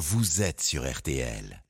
[0.00, 1.62] vous êtes sur RTL.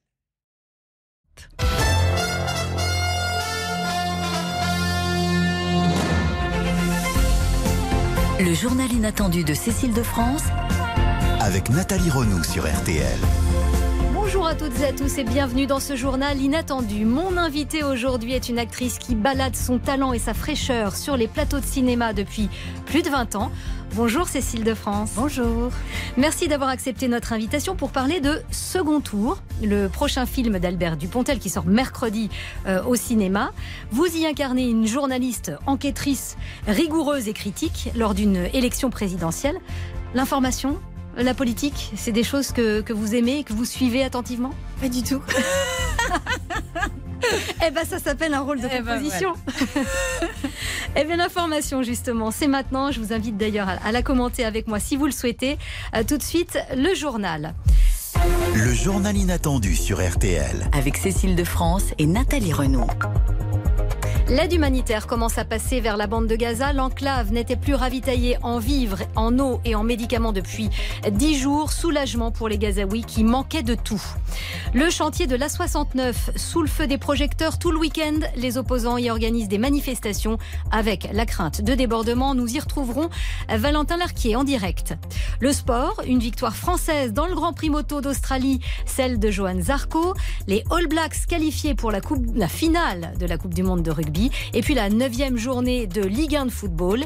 [8.39, 10.45] Le journal inattendu de Cécile de France.
[11.41, 13.19] Avec Nathalie Renou sur RTL.
[14.33, 17.05] Bonjour à toutes et à tous et bienvenue dans ce journal inattendu.
[17.05, 21.27] Mon invité aujourd'hui est une actrice qui balade son talent et sa fraîcheur sur les
[21.27, 22.49] plateaux de cinéma depuis
[22.87, 23.51] plus de 20 ans.
[23.97, 25.15] Bonjour Cécile de France.
[25.17, 25.73] Bonjour.
[26.17, 31.41] Merci d'avoir accepté notre invitation pour parler de Second Tour, le prochain film d'Albert Dupontel
[31.41, 32.31] qui sort mercredi
[32.69, 33.51] euh, au cinéma.
[33.91, 36.37] Vous y incarnez une journaliste enquêtrice
[36.69, 39.59] rigoureuse et critique lors d'une élection présidentielle.
[40.15, 40.79] L'information,
[41.17, 44.51] la politique, c'est des choses que, que vous aimez et que vous suivez attentivement?
[44.81, 45.23] Pas du tout.
[47.65, 49.35] Eh ben ça s'appelle un rôle de Eh ben, composition.
[50.97, 52.91] eh bien l'information justement, c'est maintenant.
[52.91, 55.59] Je vous invite d'ailleurs à, à la commenter avec moi si vous le souhaitez.
[55.95, 57.55] Euh, tout de suite, le journal.
[58.55, 60.69] Le journal inattendu sur RTL.
[60.73, 62.87] Avec Cécile de France et Nathalie Renaud.
[64.31, 66.73] L'aide humanitaire commence à passer vers la bande de Gaza.
[66.73, 70.71] L'enclave n'était plus ravitaillée en vivres, en eau et en médicaments depuis
[71.11, 71.73] dix jours.
[71.73, 74.01] Soulagement pour les Gazaouis qui manquaient de tout.
[74.73, 78.21] Le chantier de l'A69 sous le feu des projecteurs tout le week-end.
[78.37, 80.39] Les opposants y organisent des manifestations
[80.71, 82.37] avec la crainte de débordement.
[82.37, 83.11] Nous y retrouverons
[83.49, 84.95] Valentin Larquier en direct.
[85.41, 90.15] Le sport, une victoire française dans le Grand Prix moto d'Australie, celle de Johan Zarco.
[90.47, 93.91] Les All Blacks qualifiés pour la, coupe, la finale de la Coupe du Monde de
[93.91, 94.20] rugby.
[94.53, 97.05] Et puis la neuvième journée de Ligue 1 de football.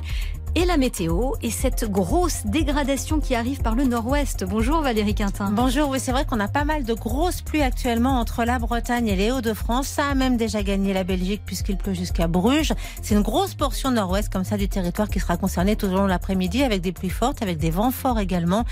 [0.56, 4.44] Et la météo et cette grosse dégradation qui arrive par le nord-ouest.
[4.44, 5.50] Bonjour Valérie Quintin.
[5.50, 9.08] Bonjour, oui, c'est vrai qu'on a pas mal de grosses pluies actuellement entre la Bretagne
[9.08, 9.88] et les Hauts-de-France.
[9.88, 12.72] Ça a même déjà gagné la Belgique puisqu'il pleut jusqu'à Bruges.
[13.02, 16.04] C'est une grosse portion nord-ouest comme ça du territoire qui sera concernée tout au long
[16.04, 18.64] de l'après-midi avec des pluies fortes, avec des vents forts également.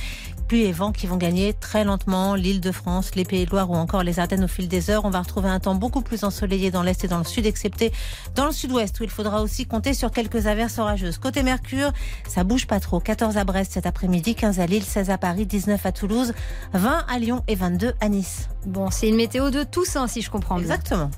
[0.53, 3.70] Pluie et vents qui vont gagner très lentement l'île de France, les Pays de Loire
[3.70, 5.06] ou encore les Ardennes au fil des heures.
[5.06, 7.91] On va retrouver un temps beaucoup plus ensoleillé dans l'est et dans le sud, excepté
[8.34, 11.17] dans le sud-ouest où il faudra aussi compter sur quelques averses orageuses.
[11.17, 11.90] Côté Mercure,
[12.29, 13.01] ça bouge pas trop.
[13.01, 16.35] 14 à Brest cet après-midi, 15 à Lille, 16 à Paris, 19 à Toulouse,
[16.74, 18.51] 20 à Lyon et 22 à Nice.
[18.67, 20.64] Bon, c'est une météo de Toussaint si je comprends bien.
[20.64, 21.11] Exactement.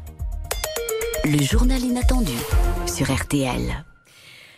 [1.25, 2.39] Le journal inattendu
[2.87, 3.84] sur RTL.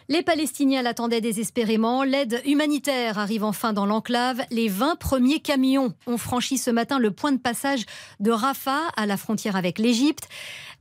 [0.08, 2.04] Les Palestiniens l'attendaient désespérément.
[2.04, 4.40] L'aide humanitaire arrive enfin dans l'enclave.
[4.52, 7.84] Les 20 premiers camions ont franchi ce matin le point de passage
[8.20, 10.28] de Rafah à la frontière avec l'Égypte.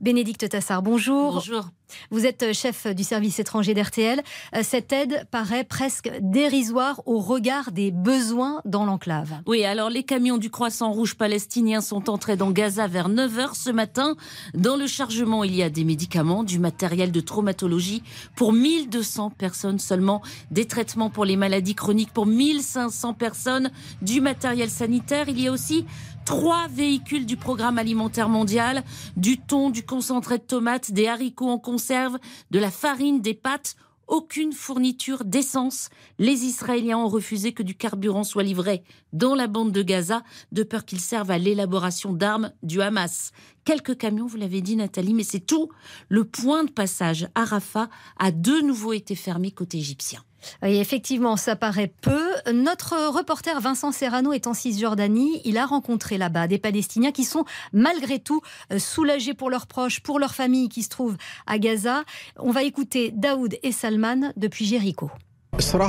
[0.00, 1.34] Bénédicte Tassard, bonjour.
[1.34, 1.70] Bonjour.
[2.10, 4.22] Vous êtes chef du service étranger d'RTL.
[4.54, 9.40] Euh, Cette aide paraît presque dérisoire au regard des besoins dans l'enclave.
[9.46, 13.70] Oui, alors les camions du Croissant Rouge palestinien sont entrés dans Gaza vers 9h ce
[13.70, 14.16] matin.
[14.54, 18.02] Dans le chargement, il y a des médicaments, du matériel de traumatologie
[18.34, 23.70] pour 1200 personnes seulement, des traitements pour les maladies chroniques pour 1500 personnes,
[24.02, 25.28] du matériel sanitaire.
[25.28, 25.86] Il y a aussi
[26.26, 28.82] trois véhicules du programme alimentaire mondial,
[29.16, 32.18] du thon, du concentré de tomates, des haricots en conserve,
[32.50, 33.76] de la farine, des pâtes
[34.08, 35.88] aucune fourniture d'essence.
[36.18, 40.22] Les Israéliens ont refusé que du carburant soit livré dans la bande de Gaza,
[40.52, 43.32] de peur qu'il serve à l'élaboration d'armes du Hamas.
[43.64, 45.70] Quelques camions, vous l'avez dit Nathalie, mais c'est tout.
[46.08, 47.88] Le point de passage à Rafah
[48.18, 50.22] a de nouveau été fermé côté égyptien.
[50.62, 52.22] Effectivement, ça paraît peu.
[52.52, 55.40] Notre reporter Vincent Serrano est en Cisjordanie.
[55.44, 58.40] Il a rencontré là-bas des Palestiniens qui sont malgré tout
[58.72, 62.04] euh, soulagés pour leurs proches, pour leurs familles qui se trouvent à Gaza.
[62.38, 65.10] On va écouter Daoud et Salman depuis Jéricho.
[65.58, 65.88] Cela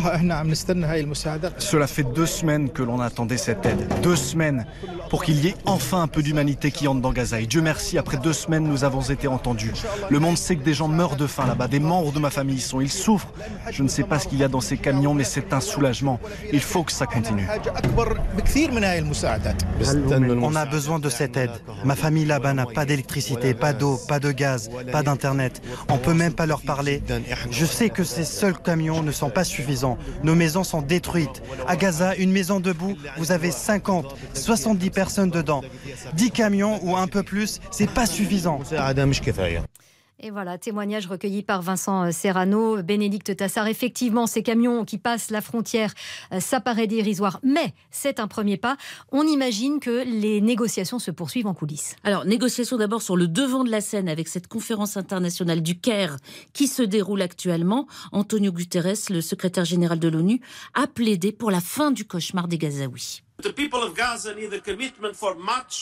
[1.87, 3.87] fait deux semaines que l'on attendait cette aide.
[4.01, 4.65] Deux semaines
[5.09, 7.41] pour qu'il y ait enfin un peu d'humanité qui entre dans Gaza.
[7.41, 9.73] Et Dieu merci, après deux semaines, nous avons été entendus.
[10.09, 11.67] Le monde sait que des gens meurent de faim là-bas.
[11.67, 12.81] Des membres de ma famille y sont.
[12.81, 13.31] Ils souffrent.
[13.71, 16.19] Je ne sais pas ce qu'il y a dans ces camions, mais c'est un soulagement.
[16.53, 17.47] Il faut que ça continue.
[20.41, 21.51] On a besoin de cette aide.
[21.83, 25.61] Ma famille là-bas n'a pas d'électricité, pas d'eau, pas de gaz, pas d'internet.
[25.89, 27.01] On peut même pas leur parler.
[27.51, 29.56] Je sais que ces seuls camions ne sont pas suffisants.
[30.23, 31.41] Nos maisons sont détruites.
[31.67, 35.61] À Gaza, une maison debout, vous avez 50, 70 personnes dedans.
[36.13, 38.59] 10 camions ou un peu plus, c'est pas suffisant.
[40.19, 43.67] Et voilà, témoignage recueilli par Vincent euh, Serrano, Bénédicte Tassard.
[43.67, 45.93] Effectivement, ces camions qui passent la frontière,
[46.31, 48.77] euh, ça paraît dérisoire, mais c'est un premier pas.
[49.11, 51.95] On imagine que les négociations se poursuivent en coulisses.
[52.03, 56.17] Alors, négociation d'abord sur le devant de la scène avec cette conférence internationale du Caire
[56.51, 57.85] qui se déroule actuellement.
[58.11, 60.41] Antonio Guterres, le secrétaire général de l'ONU,
[60.73, 63.21] a plaidé pour la fin du cauchemar des Gazaouis.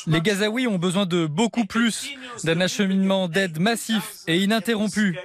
[0.08, 2.14] Les Gazaouis ont besoin de beaucoup plus,
[2.44, 5.18] d'un acheminement d'aide massif et ininterrompu.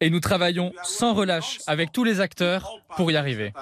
[0.00, 3.52] Et nous travaillons sans relâche avec tous les acteurs pour y arriver.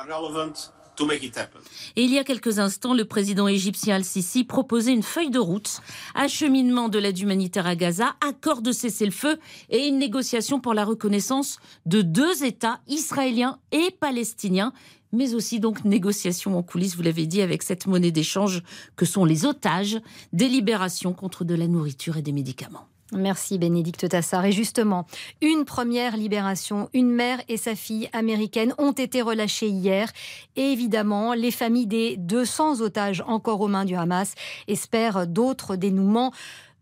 [1.96, 5.80] Et il y a quelques instants, le président égyptien Al-Sisi proposait une feuille de route,
[6.14, 9.38] acheminement de l'aide humanitaire à Gaza, accord de cessez-le-feu
[9.70, 14.72] et une négociation pour la reconnaissance de deux États, israéliens et palestiniens
[15.12, 18.62] mais aussi donc négociation en coulisses, vous l'avez dit, avec cette monnaie d'échange
[18.96, 20.00] que sont les otages,
[20.32, 22.86] des libérations contre de la nourriture et des médicaments.
[23.14, 24.46] Merci Bénédicte Tassard.
[24.46, 25.06] Et justement,
[25.42, 26.88] une première libération.
[26.94, 30.10] Une mère et sa fille américaine ont été relâchées hier.
[30.56, 34.34] Et évidemment, les familles des 200 otages encore aux mains du Hamas
[34.66, 36.32] espèrent d'autres dénouements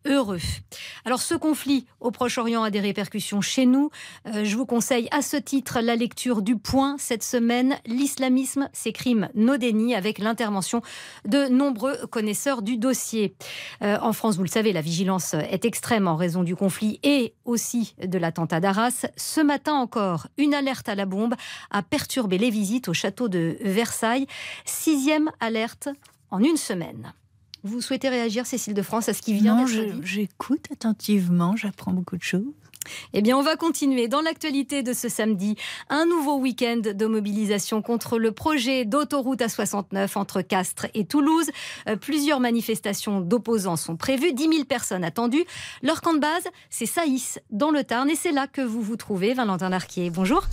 [0.05, 0.41] heureux.
[1.05, 3.91] Alors ce conflit au Proche-Orient a des répercussions chez nous.
[4.27, 8.93] Euh, je vous conseille à ce titre la lecture du Point cette semaine, L'islamisme, ses
[8.93, 10.83] crimes, nos dénis, avec l'intervention
[11.25, 13.35] de nombreux connaisseurs du dossier.
[13.83, 17.35] Euh, en France, vous le savez, la vigilance est extrême en raison du conflit et
[17.45, 19.07] aussi de l'attentat d'Arras.
[19.17, 21.35] Ce matin encore, une alerte à la bombe
[21.71, 24.27] a perturbé les visites au château de Versailles.
[24.65, 25.89] Sixième alerte
[26.31, 27.13] en une semaine.
[27.63, 32.17] Vous souhaitez réagir, Cécile de France, à ce qui vient Non, j'écoute attentivement, j'apprends beaucoup
[32.17, 32.45] de choses.
[33.13, 35.57] Eh bien, on va continuer dans l'actualité de ce samedi.
[35.91, 41.51] Un nouveau week-end de mobilisation contre le projet d'autoroute A69 entre Castres et Toulouse.
[41.89, 45.45] Euh, plusieurs manifestations d'opposants sont prévues, 10 000 personnes attendues.
[45.83, 48.97] Leur camp de base, c'est Saïs, dans le Tarn, et c'est là que vous vous
[48.97, 50.09] trouvez, Valentin Larquier.
[50.11, 50.45] Bonjour.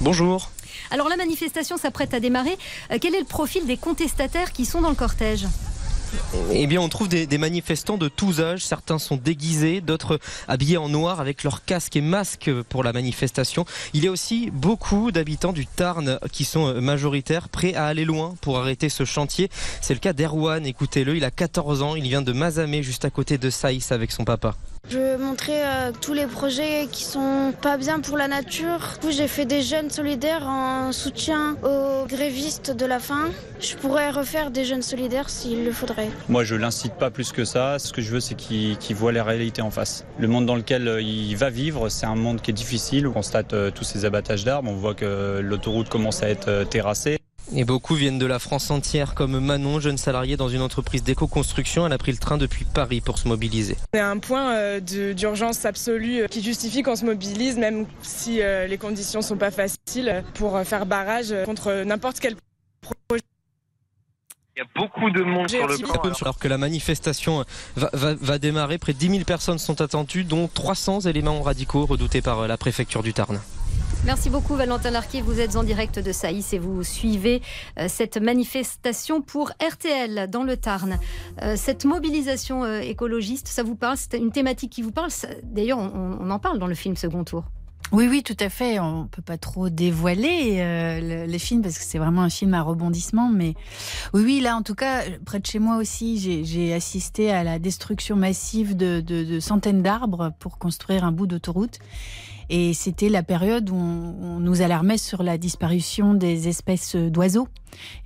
[0.00, 0.50] Bonjour.
[0.90, 2.58] Alors, la manifestation s'apprête à démarrer.
[2.90, 5.46] Euh, quel est le profil des contestataires qui sont dans le cortège?
[6.52, 8.64] Eh bien, on trouve des, manifestants de tous âges.
[8.64, 10.18] Certains sont déguisés, d'autres
[10.48, 13.64] habillés en noir avec leurs casques et masques pour la manifestation.
[13.92, 18.34] Il y a aussi beaucoup d'habitants du Tarn qui sont majoritaires, prêts à aller loin
[18.40, 19.50] pour arrêter ce chantier.
[19.80, 20.64] C'est le cas d'Erwan.
[20.66, 21.96] Écoutez-le, il a 14 ans.
[21.96, 24.54] Il vient de Mazamé, juste à côté de Saïs, avec son papa.
[24.90, 28.78] Je montrer euh, tous les projets qui sont pas bien pour la nature.
[29.00, 33.30] Du coup, j'ai fait des jeunes solidaires en soutien aux grévistes de la faim.
[33.60, 36.10] Je pourrais refaire des jeunes solidaires s'il le faudrait.
[36.28, 37.78] Moi, je l'incite pas plus que ça.
[37.78, 40.04] Ce que je veux, c'est qu'il voit les réalités en face.
[40.18, 43.06] Le monde dans lequel euh, il va vivre, c'est un monde qui est difficile.
[43.06, 44.70] On constate euh, tous ces abattages d'arbres.
[44.70, 47.18] On voit que l'autoroute commence à être terrassée.
[47.52, 51.86] Et beaucoup viennent de la France entière, comme Manon, jeune salariée dans une entreprise d'éco-construction.
[51.86, 53.76] Elle a pris le train depuis Paris pour se mobiliser.
[53.92, 58.66] C'est un point euh, d'urgence absolue euh, qui justifie qu'on se mobilise, même si euh,
[58.66, 62.36] les conditions ne sont pas faciles, pour faire barrage contre n'importe quel
[62.80, 63.22] projet.
[64.56, 66.00] Il y a beaucoup de monde sur le camp.
[66.22, 67.44] Alors que la manifestation
[67.76, 72.22] va, va, démarrer, près de 10 000 personnes sont attendues, dont 300 éléments radicaux redoutés
[72.22, 73.40] par la préfecture du Tarn.
[74.06, 77.40] Merci beaucoup Valentin Larquier, vous êtes en direct de Saïs et vous suivez
[77.78, 80.98] euh, cette manifestation pour RTL dans le Tarn.
[81.40, 83.96] Euh, cette mobilisation euh, écologiste, ça vous parle?
[83.96, 85.08] C'est une thématique qui vous parle?
[85.42, 87.44] D'ailleurs, on, en parle dans le film Second Tour.
[87.92, 88.78] Oui, oui, tout à fait.
[88.78, 93.30] On peut pas trop dévoiler les films parce que c'est vraiment un film à rebondissement.
[93.30, 93.54] Mais
[94.12, 97.58] oui, oui, là, en tout cas, près de chez moi aussi, j'ai assisté à la
[97.58, 101.78] destruction massive de centaines d'arbres pour construire un bout d'autoroute.
[102.50, 107.48] Et c'était la période où on, nous alarmait sur la disparition des espèces d'oiseaux.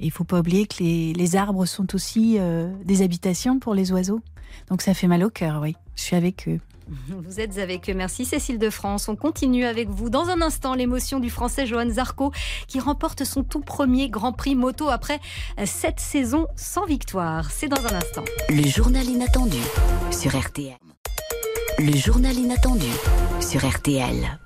[0.01, 3.93] Et il faut pas oublier que les, arbres sont aussi euh, des habitations pour les
[3.93, 4.21] oiseaux.
[4.69, 5.77] Donc ça fait mal au cœur, oui.
[5.97, 6.61] Je suis avec eux.
[7.09, 7.95] Vous êtes avec eux.
[7.95, 9.09] Merci Cécile de France.
[9.09, 10.11] On continue avec vous.
[10.11, 12.33] Dans un instant, l'émotion du français Johan Zarco
[12.67, 15.21] qui remporte son tout premier Grand Prix moto après
[15.65, 17.51] sept saisons sans victoire.
[17.51, 18.25] C'est dans un instant.
[18.49, 19.61] Le journal inattendu
[20.11, 20.77] sur RTM.
[21.81, 22.89] Le journal inattendu
[23.41, 24.37] sur RTL.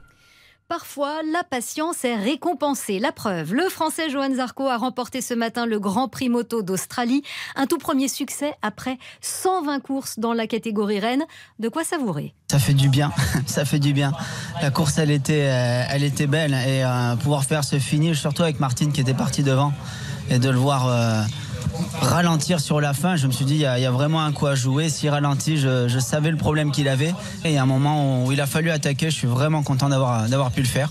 [0.68, 2.98] Parfois, la patience est récompensée.
[2.98, 7.22] La preuve, le Français Johan Zarco a remporté ce matin le Grand Prix moto d'Australie.
[7.56, 11.24] Un tout premier succès après 120 courses dans la catégorie Rennes.
[11.58, 12.34] De quoi savourer?
[12.50, 13.10] Ça fait du bien,
[13.46, 14.12] ça fait du bien.
[14.60, 18.42] La course, elle était, euh, elle était belle et euh, pouvoir faire ce finish, surtout
[18.42, 19.72] avec Martine qui était partie devant
[20.28, 20.86] et de le voir.
[22.00, 24.54] Ralentir sur la fin, je me suis dit, il y, a vraiment un coup à
[24.54, 24.88] jouer.
[24.88, 27.14] S'il ralentit, je, savais le problème qu'il avait.
[27.45, 29.11] Et il y a un moment où il a fallu attaquer.
[29.11, 30.90] Je suis vraiment content d'avoir pu le faire.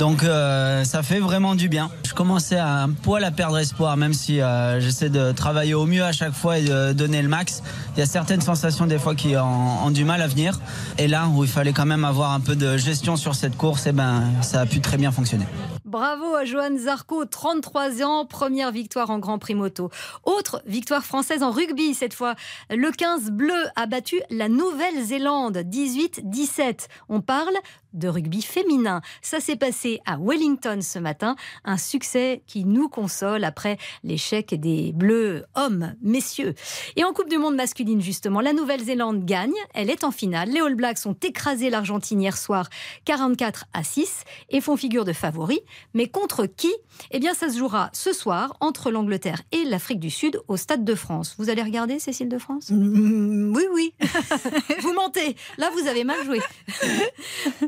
[0.00, 1.90] Donc euh, ça fait vraiment du bien.
[2.08, 5.84] Je commençais à un poil à perdre espoir, même si euh, j'essaie de travailler au
[5.84, 7.62] mieux à chaque fois et de donner le max.
[7.96, 10.58] Il y a certaines sensations des fois qui ont, du mal à venir.
[10.96, 13.86] Et là, où il fallait quand même avoir un peu de gestion sur cette course,
[13.86, 15.46] et eh ben, ça a pu très bien fonctionner.
[15.90, 19.90] Bravo à Johan Zarco, 33 ans, première victoire en Grand Prix moto.
[20.22, 22.36] Autre victoire française en rugby cette fois.
[22.70, 26.86] Le 15 bleu a battu la Nouvelle-Zélande 18-17.
[27.08, 27.56] On parle
[27.92, 29.00] de rugby féminin.
[29.20, 34.92] Ça s'est passé à Wellington ce matin, un succès qui nous console après l'échec des
[34.92, 36.54] Bleus hommes, messieurs.
[36.94, 40.50] Et en Coupe du Monde masculine, justement, la Nouvelle-Zélande gagne, elle est en finale.
[40.50, 42.68] Les All Blacks ont écrasé l'Argentine hier soir
[43.06, 45.60] 44 à 6 et font figure de favoris.
[45.94, 46.72] Mais contre qui?
[47.10, 50.84] Eh bien, ça se jouera ce soir entre l'Angleterre et l'Afrique du Sud au Stade
[50.84, 51.34] de France.
[51.38, 52.70] Vous allez regarder, Cécile de France?
[52.70, 53.94] Oui, oui.
[54.80, 55.36] vous mentez.
[55.58, 56.40] Là, vous avez mal joué.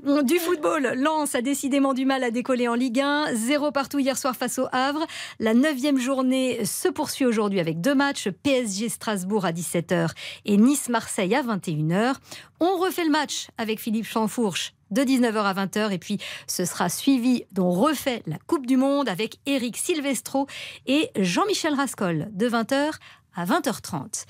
[0.25, 3.35] du football, Lens a décidément du mal à décoller en Ligue 1.
[3.35, 5.07] Zéro partout hier soir face au Havre.
[5.41, 8.29] La neuvième journée se poursuit aujourd'hui avec deux matchs.
[8.43, 10.11] PSG Strasbourg à 17h
[10.45, 12.15] et Nice-Marseille à 21h.
[12.61, 16.89] On refait le match avec Philippe Champfourche de 19h à 20h et puis ce sera
[16.89, 20.47] suivi d'on refait la Coupe du Monde avec Eric Silvestro
[20.87, 22.93] et Jean-Michel Rascol de 20h
[23.35, 24.27] à 20h30.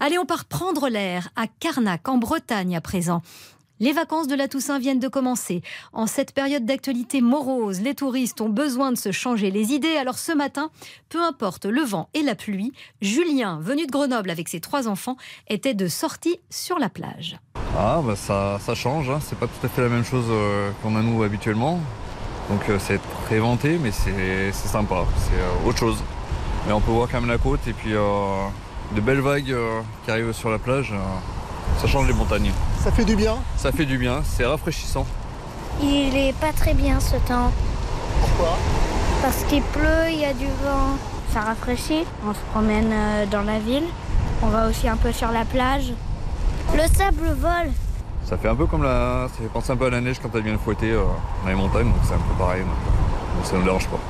[0.00, 3.22] Allez, on part prendre l'air à Carnac en Bretagne à présent.
[3.80, 5.60] Les vacances de la Toussaint viennent de commencer.
[5.92, 9.96] En cette période d'actualité morose, les touristes ont besoin de se changer les idées.
[9.96, 10.70] Alors ce matin,
[11.08, 15.16] peu importe le vent et la pluie, Julien, venu de Grenoble avec ses trois enfants,
[15.48, 17.36] était de sortie sur la plage.
[17.76, 19.18] Ah bah ça, ça change, hein.
[19.20, 21.80] c'est pas tout à fait la même chose euh, qu'on a nous habituellement.
[22.48, 25.98] Donc euh, c'est très vanté mais c'est sympa, c'est euh, autre chose.
[26.66, 29.54] Mais on peut voir quand même la côte et puis de belles vagues
[30.04, 30.94] qui arrivent sur la plage.
[31.80, 32.52] ça change les montagnes.
[32.82, 35.04] Ça fait du bien Ça fait du bien, c'est rafraîchissant.
[35.82, 37.50] Il est pas très bien ce temps.
[38.20, 38.56] Pourquoi?
[39.20, 40.96] Parce qu'il pleut, il y a du vent.
[41.32, 42.04] Ça rafraîchit.
[42.26, 42.94] On se promène
[43.30, 43.84] dans la ville.
[44.42, 45.92] On va aussi un peu sur la plage.
[46.72, 47.72] Le sable vole.
[48.24, 49.28] Ça fait un peu comme la.
[49.28, 51.02] Ça fait penser un peu à la neige quand elle vient fouetter euh,
[51.42, 52.62] dans les montagnes, donc c'est un peu pareil.
[52.62, 54.00] Donc ça ne dérange pas.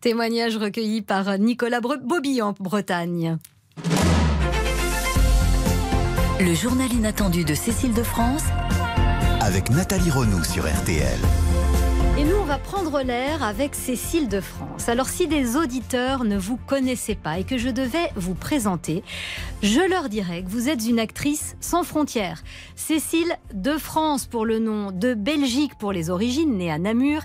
[0.00, 3.38] Témoignage recueilli par Nicolas Bobby en Bretagne.
[6.40, 8.44] Le journal inattendu de Cécile de France.
[9.40, 11.18] Avec Nathalie Renaud sur RTL.
[12.18, 14.88] Et nous, on va prendre l'air avec Cécile de France.
[14.88, 19.04] Alors, si des auditeurs ne vous connaissaient pas et que je devais vous présenter,
[19.62, 22.42] je leur dirais que vous êtes une actrice sans frontières.
[22.74, 27.22] Cécile de France pour le nom, de Belgique pour les origines, née à Namur,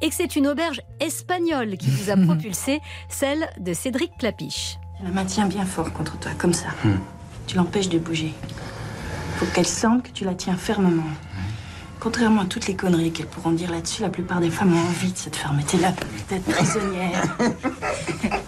[0.00, 4.76] et que c'est une auberge espagnole qui vous a propulsé, celle de Cédric Clapiche.
[4.98, 6.70] Je la maintiens bien fort contre toi, comme ça.
[7.46, 8.34] Tu l'empêches de bouger.
[9.36, 11.06] Faut qu'elle sente que tu la tiens fermement.
[12.02, 15.12] Contrairement à toutes les conneries qu'elles pourront dire là-dessus, la plupart des femmes ont envie
[15.12, 15.92] de cette fermeté-là,
[16.28, 17.36] d'être prisonnière.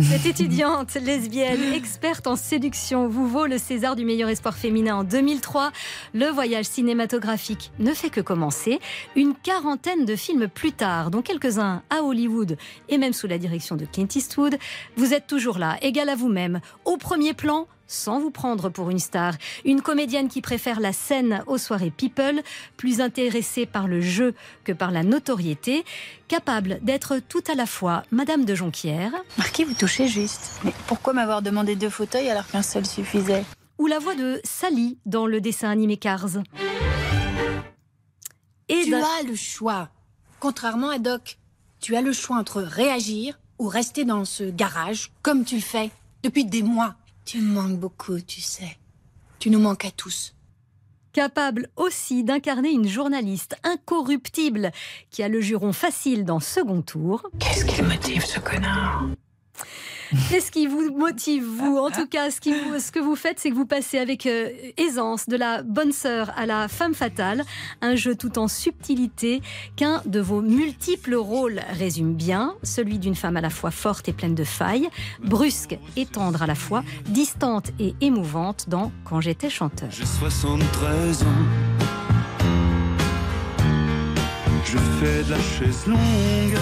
[0.00, 5.04] Cette étudiante lesbienne, experte en séduction, vous vaut le César du meilleur espoir féminin en
[5.04, 5.70] 2003.
[6.14, 8.80] Le voyage cinématographique ne fait que commencer.
[9.16, 12.56] Une quarantaine de films plus tard, dont quelques-uns à Hollywood
[12.88, 14.56] et même sous la direction de Clint Eastwood.
[14.96, 18.98] Vous êtes toujours là, égal à vous-même, au premier plan, sans vous prendre pour une
[18.98, 19.34] star.
[19.64, 22.42] Une comédienne qui préfère la scène aux soirées people,
[22.76, 24.34] plus intéressée par le jeu
[24.64, 25.84] que par la notoriété,
[26.28, 29.12] capable d'être tout à la fois Madame de Jonquière.
[29.36, 30.60] Marquis, vous touchez juste.
[30.64, 33.44] Mais pourquoi m'avoir demandé deux fauteuils alors qu'un seul suffisait?
[33.78, 36.38] Ou la voix de Sally dans le dessin animé Cars.
[38.68, 39.90] Et tu as le choix.
[40.40, 41.38] Contrairement à Doc,
[41.80, 45.90] tu as le choix entre réagir ou rester dans ce garage comme tu le fais
[46.22, 46.94] depuis des mois.
[47.24, 48.76] Tu me manques beaucoup, tu sais.
[49.38, 50.34] Tu nous manques à tous.
[51.12, 54.72] Capable aussi d'incarner une journaliste incorruptible
[55.10, 57.28] qui a le juron facile dans second tour.
[57.38, 59.06] Qu'est-ce qui motive ce connard?
[60.28, 63.66] Qu'est-ce qui vous motive, vous En tout cas, ce, que vous faites, c'est que vous
[63.66, 67.44] passez avec euh, aisance de la bonne sœur à la femme fatale,
[67.80, 69.40] un jeu tout en subtilité
[69.76, 74.12] qu'un de vos multiples rôles résume bien, celui d'une femme à la fois forte et
[74.12, 74.88] pleine de failles,
[75.24, 79.88] brusque et tendre à la fois, distante et émouvante dans Quand j'étais chanteur.
[79.90, 81.26] J'ai 73 ans.
[84.64, 86.58] Je fais de la chaise longue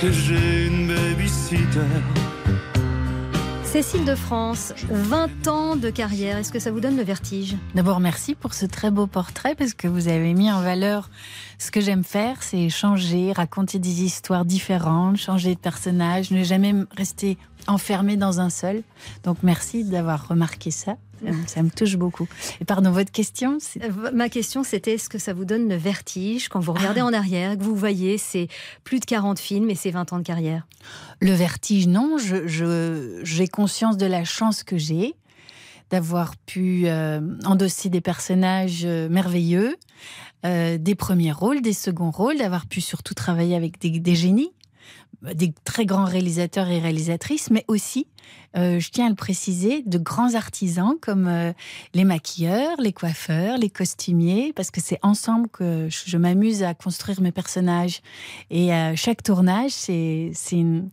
[0.00, 1.80] que j'ai une babysitter.
[3.64, 7.56] Cécile de France, 20 ans de carrière, est-ce que ça vous donne le vertige?
[7.74, 11.10] D'abord, merci pour ce très beau portrait parce que vous avez mis en valeur
[11.58, 16.74] ce que j'aime faire, c'est changer, raconter des histoires différentes, changer de personnage, ne jamais
[16.96, 18.82] rester enfermé dans un seul.
[19.24, 20.96] Donc merci d'avoir remarqué ça.
[21.46, 22.28] Ça me touche beaucoup.
[22.60, 23.58] Et pardon, votre question
[24.12, 27.56] Ma question, c'était est-ce que ça vous donne le vertige quand vous regardez en arrière,
[27.56, 28.48] que vous voyez ces
[28.84, 30.66] plus de 40 films et ces 20 ans de carrière?
[31.20, 32.18] Le vertige, non.
[32.18, 35.14] J'ai je, conscience de la chance que j'ai
[35.90, 39.76] d'avoir pu euh, endosser des personnages euh, merveilleux,
[40.44, 44.50] euh, des premiers rôles, des seconds rôles, d'avoir pu surtout travailler avec des, des génies.
[45.22, 48.06] Des très grands réalisateurs et réalisatrices, mais aussi,
[48.56, 51.52] euh, je tiens à le préciser, de grands artisans comme euh,
[51.94, 57.20] les maquilleurs, les coiffeurs, les costumiers, parce que c'est ensemble que je, m'amuse à construire
[57.20, 58.00] mes personnages.
[58.50, 60.88] Et euh, chaque tournage, c'est une,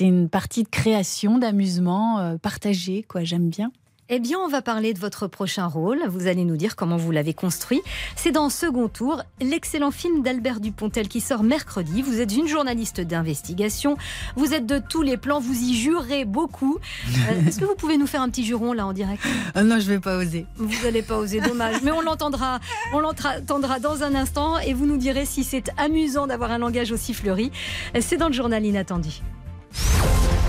[0.00, 3.22] une partie de création, d'amusement euh, partagé, quoi.
[3.24, 3.70] J'aime bien.
[4.08, 5.98] Eh bien, on va parler de votre prochain rôle.
[6.08, 7.82] Vous allez nous dire comment vous l'avez construit.
[8.14, 12.02] C'est dans Second Tour, l'excellent film d'Albert Dupontel qui sort mercredi.
[12.02, 13.96] Vous êtes une journaliste d'investigation.
[14.36, 15.40] Vous êtes de tous les plans.
[15.40, 16.78] Vous y jurez beaucoup.
[17.08, 19.24] Euh, Est-ce que vous pouvez nous faire un petit juron là en direct?
[19.56, 20.46] Ah non, je vais pas oser.
[20.54, 21.82] Vous n'allez pas oser, dommage.
[21.82, 22.60] Mais on l'entendra,
[22.92, 26.92] on l'entendra dans un instant et vous nous direz si c'est amusant d'avoir un langage
[26.92, 27.50] aussi fleuri.
[27.98, 29.20] C'est dans le journal inattendu.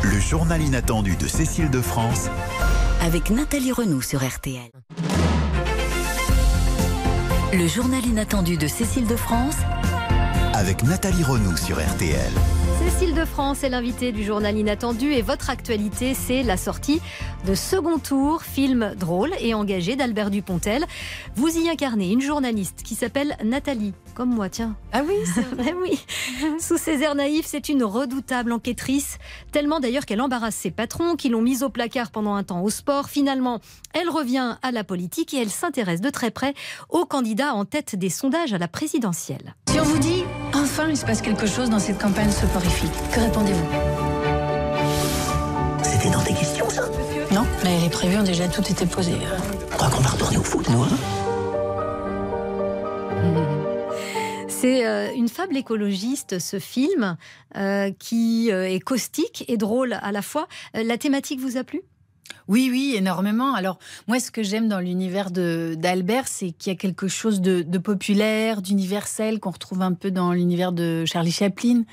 [0.03, 2.29] Le journal inattendu de Cécile de France.
[3.01, 4.69] Avec Nathalie Renaud sur RTL.
[7.53, 9.55] Le journal inattendu de Cécile de France.
[10.53, 12.31] Avec Nathalie Renaud sur RTL.
[12.83, 17.01] Cécile de France est l'invitée du journal inattendu et votre actualité, c'est la sortie
[17.45, 20.85] de Second Tour, film drôle et engagé d'Albert Dupontel.
[21.35, 24.75] Vous y incarnez une journaliste qui s'appelle Nathalie, comme moi, tiens.
[24.93, 26.03] Ah oui, c'est vrai, oui.
[26.59, 29.19] Sous ses airs naïfs, c'est une redoutable enquêtrice,
[29.51, 32.71] tellement d'ailleurs qu'elle embarrasse ses patrons qui l'ont mise au placard pendant un temps au
[32.71, 33.09] sport.
[33.09, 33.59] Finalement,
[33.93, 36.55] elle revient à la politique et elle s'intéresse de très près
[36.89, 39.53] aux candidats en tête des sondages à la présidentielle.
[39.69, 40.23] Si on vous dit
[40.55, 43.67] enfin il se passe quelque chose dans cette campagne soporifique, que répondez-vous?
[45.83, 46.89] C'était dans tes questions, ça?
[47.31, 49.13] Non, mais les prévus ont déjà tout été posés.
[49.73, 50.97] On croit qu'on va retourner au foot, nous, hein?
[54.59, 57.15] C'est euh, une fable écologiste, ce film,
[57.55, 60.47] euh, qui euh, est caustique et drôle à la fois.
[60.73, 61.81] La thématique vous a plu?
[62.47, 63.53] Oui, oui, énormément.
[63.53, 67.77] Alors, moi, ce que j'aime dans l'univers d'Albert, c'est qu'il y a quelque chose de,
[67.77, 71.83] populaire, d'universel, qu'on retrouve un peu dans l'univers de Charlie Chaplin.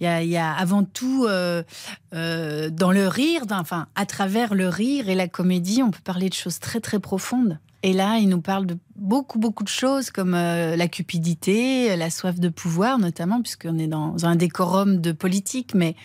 [0.00, 5.28] Il y a, avant tout, dans le rire, enfin, à travers le rire et la
[5.28, 7.58] comédie, on peut parler de choses très, très profondes.
[7.82, 12.10] Et là, il nous parle de beaucoup, beaucoup de choses comme euh, la cupidité, la
[12.10, 15.74] soif de pouvoir, notamment, puisqu'on est dans un décorum de politique.
[15.74, 15.96] Mais,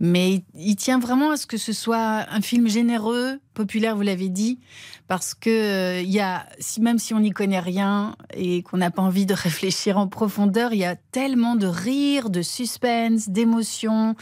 [0.00, 4.02] mais il, il tient vraiment à ce que ce soit un film généreux, populaire, vous
[4.02, 4.60] l'avez dit,
[5.08, 8.90] parce que euh, y a, si, même si on n'y connaît rien et qu'on n'a
[8.90, 14.14] pas envie de réfléchir en profondeur, il y a tellement de rire, de suspense, d'émotions,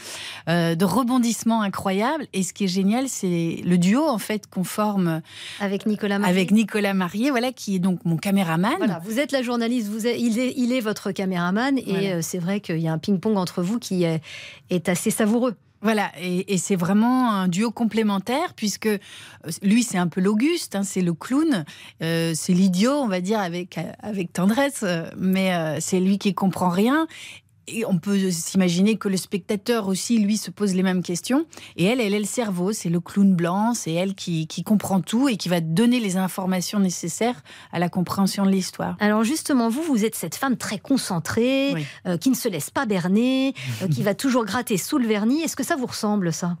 [0.49, 2.25] euh, de rebondissements incroyables.
[2.33, 5.21] Et ce qui est génial, c'est le duo en fait qu'on forme
[5.59, 6.35] avec Nicolas Marié.
[6.35, 8.75] avec Nicolas Marié, voilà, qui est donc mon caméraman.
[8.77, 12.07] Voilà, vous êtes la journaliste, vous êtes- il, est, il est votre caméraman et Voilà.
[12.15, 14.21] euh, c'est vrai qu'il y a un ping-pong entre vous qui est,
[14.69, 15.55] est assez savoureux.
[15.83, 18.97] Voilà, et, et c'est vraiment un duo complémentaire, puisque euh,
[19.61, 21.65] lui, c'est un peu l'Auguste, hein, c'est le clown,
[22.01, 24.83] euh, c'est l'idiot, on va dire, avec, avec tendresse,
[25.17, 27.05] mais euh, c'est lui qui comprend rien.
[27.69, 31.45] Et on peut s'imaginer que le spectateur aussi, lui, se pose les mêmes questions.
[31.75, 35.01] Et elle, elle est le cerveau, c'est le clown blanc, c'est elle qui, qui comprend
[35.01, 38.95] tout et qui va donner les informations nécessaires à la compréhension de l'histoire.
[38.99, 41.75] Alors justement, vous, vous êtes cette femme très concentrée,
[42.05, 45.41] euh, qui ne se laisse pas berner, euh, qui va toujours gratter sous le vernis.
[45.41, 46.57] Est-ce que ça vous ressemble, ça?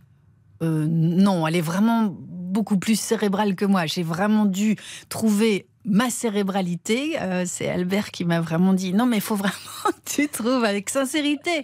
[0.63, 3.85] Euh, non, elle est vraiment beaucoup plus cérébrale que moi.
[3.85, 4.75] J'ai vraiment dû
[5.09, 7.15] trouver ma cérébralité.
[7.21, 9.53] Euh, c'est Albert qui m'a vraiment dit non, mais il faut vraiment
[9.85, 11.63] que tu trouves avec sincérité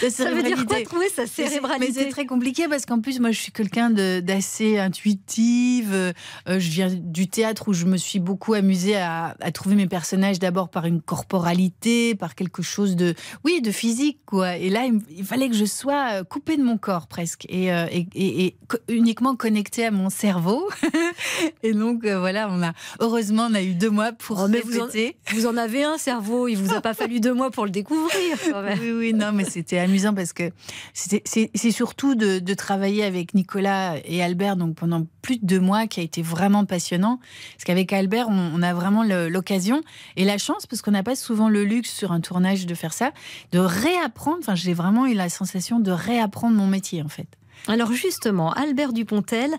[0.00, 3.20] ta Ça veut dire quoi, trouver sa cérébralité Mais c'est très compliqué parce qu'en plus,
[3.20, 5.92] moi, je suis quelqu'un d'assez intuitive.
[5.92, 6.12] Euh,
[6.46, 10.38] je viens du théâtre où je me suis beaucoup amusée à, à trouver mes personnages
[10.38, 14.56] d'abord par une corporalité, par quelque chose de, oui, de physique, quoi.
[14.56, 17.86] Et là, il, fallait que je sois euh, coupée de mon corps presque et, euh,
[17.90, 20.68] et- et- et co- uniquement connectée à mon cerveau.
[21.62, 24.60] et donc, euh, voilà, on a, heureusement, on a eu deux mois pour Oh, mais
[24.60, 24.88] vous en,
[25.32, 28.36] vous en avez un cerveau, il vous a pas fallu deux mois pour le découvrir.
[28.50, 28.78] quand même.
[28.80, 30.50] Oui, oui, non, mais c'était amusant parce que
[30.92, 35.86] c'est surtout de, de travailler avec Nicolas et Albert donc pendant plus de deux mois
[35.86, 37.20] qui a été vraiment passionnant.
[37.54, 39.82] Parce qu'avec Albert, on, on a vraiment l'occasion
[40.16, 42.92] et la chance, parce qu'on n'a pas souvent le luxe sur un tournage de faire
[42.92, 43.12] ça,
[43.52, 44.38] de réapprendre.
[44.40, 47.28] Enfin, j'ai vraiment eu la sensation de réapprendre mon métier en fait.
[47.66, 49.50] Alors justement, Albert Dupontel,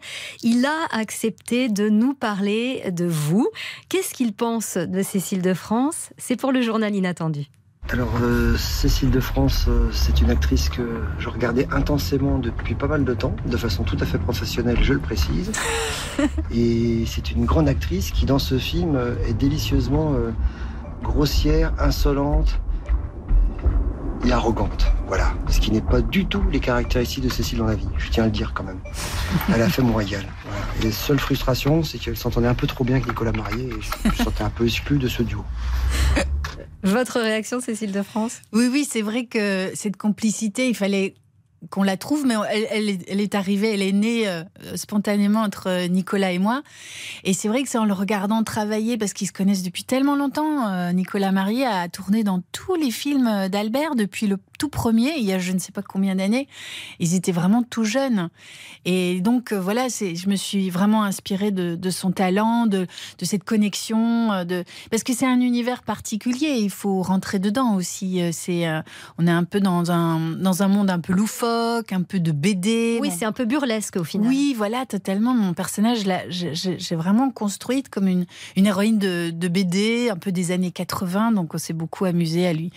[0.43, 3.49] il a accepté de nous parler de vous.
[3.89, 6.11] Qu'est-ce qu'il pense de Cécile de France?
[6.17, 7.47] C'est pour le journal inattendu.
[7.89, 12.87] Alors, euh, Cécile de France, euh, c'est une actrice que je regardais intensément depuis pas
[12.87, 15.51] mal de temps, de façon tout à fait professionnelle, je le précise.
[16.51, 20.31] Et c'est une grande actrice qui, dans ce film, euh, est délicieusement euh,
[21.03, 22.59] grossière, insolente
[24.25, 24.91] et arrogante.
[25.07, 25.33] Voilà.
[25.49, 28.23] Ce qui n'est pas du tout les caractéristiques de Cécile dans la vie, je tiens
[28.23, 28.79] à le dire quand même.
[29.53, 30.25] Elle a fait mon régal.
[30.43, 30.61] Voilà.
[30.79, 33.81] Et les seules frustrations, c'est qu'elle s'entendait un peu trop bien avec Nicolas Marié et
[33.81, 35.43] je me sentais un peu exclu de ce duo.
[36.83, 38.41] Votre réaction, Cécile de France?
[38.53, 41.15] Oui, oui, c'est vrai que cette complicité, il fallait
[41.69, 42.35] qu'on la trouve, mais
[42.71, 44.43] elle, est, arrivée, elle est née euh,
[44.75, 46.61] spontanément entre Nicolas et moi.
[47.23, 50.15] Et c'est vrai que c'est en le regardant travailler, parce qu'ils se connaissent depuis tellement
[50.15, 50.67] longtemps.
[50.69, 55.23] euh, Nicolas Marié a tourné dans tous les films d'Albert depuis le tout premier, il
[55.25, 56.47] y a je ne sais pas combien d'années.
[56.99, 58.29] Ils étaient vraiment tout jeunes.
[58.85, 62.87] Et donc euh, voilà, c'est, je me suis vraiment inspirée de, de son talent, de,
[63.19, 66.57] de cette connexion, euh, de parce que c'est un univers particulier.
[66.59, 68.21] Il faut rentrer dedans aussi.
[68.21, 68.81] Euh, C'est, euh,
[69.17, 72.31] on est un peu dans un dans un monde un peu loufoque, un peu de
[72.31, 72.99] BD.
[73.01, 74.27] Oui, c'est un peu burlesque au final.
[74.27, 75.33] Oui, voilà, totalement.
[75.33, 80.31] Mon personnage, là, j'ai- vraiment construite comme une, une héroïne de, de BD, un peu
[80.31, 81.31] des années 80.
[81.33, 82.71] Donc, on s'est beaucoup amusé à lui,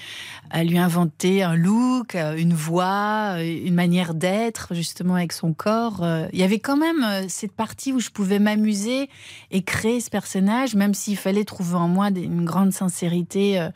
[0.51, 1.68] à lui inventer un look,
[2.15, 6.03] euh, une voix, euh, une manière d'être, justement, avec son corps.
[6.03, 9.09] Euh, Il y avait quand même cette partie où je pouvais m'amuser
[9.51, 13.69] et créer ce personnage, même s'il fallait trouver en moi une grande sincérité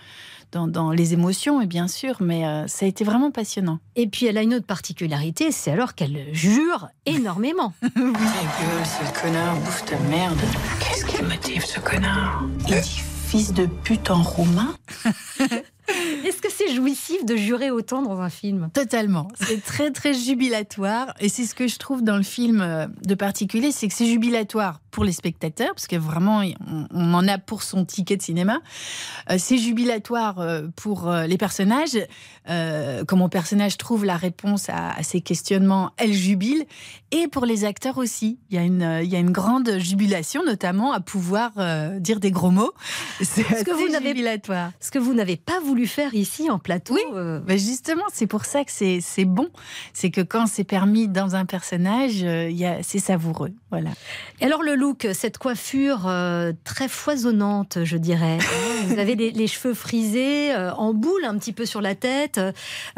[0.53, 2.17] dans, dans les émotions, et bien sûr.
[2.21, 3.81] Mais euh, ça a été vraiment passionnant.
[3.97, 7.73] Et puis elle a une autre particularité, c'est alors qu'elle jure énormément.
[7.81, 10.39] Ta gueule, sale connard, bouffe ta merde.
[10.79, 12.45] Qu'est-ce qu'il motive, ce connard?
[12.69, 14.75] Il dit fils de pute en roumain?
[16.25, 18.71] Est-ce que c'est jouissif de jurer autant dans un film?
[18.73, 19.29] Totalement.
[19.41, 23.15] C'est très très jubilatoire et c'est ce que je trouve dans le film euh, de
[23.15, 27.39] particulier, c'est que c'est jubilatoire pour les spectateurs parce que vraiment on, on en a
[27.39, 28.61] pour son ticket de cinéma.
[29.31, 31.99] Euh, c'est jubilatoire euh, pour les personnages.
[32.49, 36.65] Euh, quand mon personnage trouve la réponse à, à ses questionnements, elle jubile
[37.11, 38.39] et pour les acteurs aussi.
[38.51, 42.21] Il y a une il y a une grande jubilation notamment à pouvoir euh, dire
[42.21, 42.73] des gros mots.
[43.21, 44.73] C'est Ce que vous jubilatoire.
[44.81, 46.99] Ce que vous n'avez pas voulu faire ici en plateau.
[47.15, 49.49] euh, Ben justement, c'est pour ça que c'est bon.
[49.95, 52.51] C'est que quand c'est permis dans un personnage, euh,
[52.83, 53.53] c'est savoureux.
[53.71, 53.89] Voilà.
[54.43, 58.37] Et alors le look, cette coiffure euh, très foisonnante, je dirais.
[58.87, 62.39] Vous avez les, les cheveux frisés, euh, en boule un petit peu sur la tête,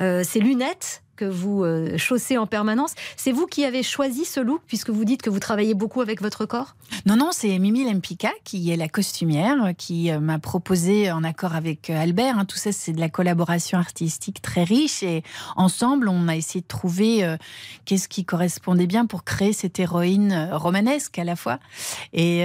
[0.01, 2.95] euh, ces lunettes que vous euh, chaussez en permanence.
[3.17, 6.21] C'est vous qui avez choisi ce look puisque vous dites que vous travaillez beaucoup avec
[6.21, 6.75] votre corps?
[7.07, 11.25] Non, non, c'est Mimi Lempicka qui est la costumière, euh, qui euh, m'a proposé en
[11.25, 12.39] accord avec euh, Albert.
[12.39, 15.23] hein, tout ça, c'est de la collaboration artistique très riche et
[15.57, 17.37] ensemble, on a essayé de trouver
[17.85, 21.59] qu'est-ce qui correspondait bien pour créer cette héroïne romanesque à la fois.
[22.13, 22.41] Et,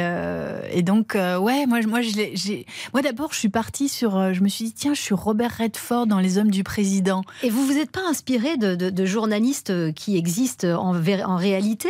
[0.72, 4.66] et donc, ouais, moi, moi, j'ai, moi d'abord, je suis partie sur, je me suis
[4.66, 7.24] dit tiens, je suis Robert Redford dans Les Hommes du Président.
[7.44, 11.90] Et vous vous êtes pas inspiré de, journalistes qui existent en, vé- en réalité?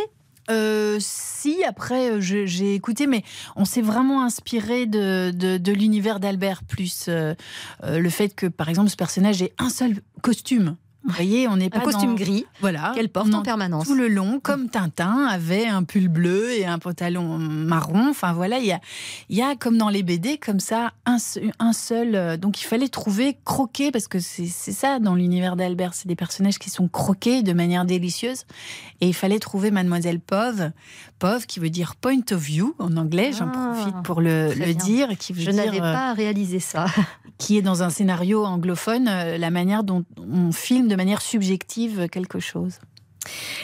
[0.49, 3.23] Euh, si, après, euh, j'ai écouté, mais
[3.55, 7.36] on s'est vraiment inspiré de, de, l'univers d'Albert, plus euh,
[7.84, 10.75] euh, le fait que, par exemple, ce personnage ait un seul costume.
[11.06, 13.88] Vous voyez, on n'est Un pas costume dans- gris voilà, qu'elle porte en permanence.
[13.88, 18.10] tout le long, comme Tintin avait un pull bleu et un pantalon marron.
[18.10, 18.82] Enfin voilà, il y a,
[19.30, 22.16] il y a comme dans les BD, comme ça, un, se- un seul.
[22.16, 26.18] euh, Donc il fallait trouver, croquer, parce que c'est ça dans l'univers d'Albert, c'est des
[26.18, 28.44] personnages qui sont croqués de manière délicieuse.
[29.00, 30.72] Et il fallait trouver Mademoiselle Pove,
[31.18, 35.18] Pove qui veut dire point of view en anglais, j'en Ah, profite pour le, dire,
[35.18, 36.88] qui veut Je n'avais euh, pas réalisé ça.
[37.38, 42.10] qui est dans un scénario anglophone, euh, la manière dont on filme de manière subjective
[42.10, 42.80] quelque chose.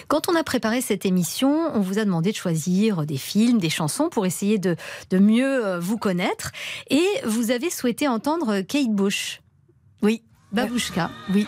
[0.08, 3.70] Quand on a préparé cette émission, on vous a demandé de choisir des films, des
[3.70, 4.76] chansons pour essayer de,
[5.10, 6.52] de mieux euh, vous connaître.
[6.90, 9.42] Et vous avez souhaité entendre Kate Bush.
[10.02, 10.24] Oui.
[10.52, 11.10] Babouchka.
[11.34, 11.48] Oui.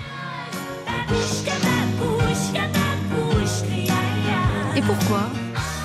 [4.75, 5.29] Et pourquoi?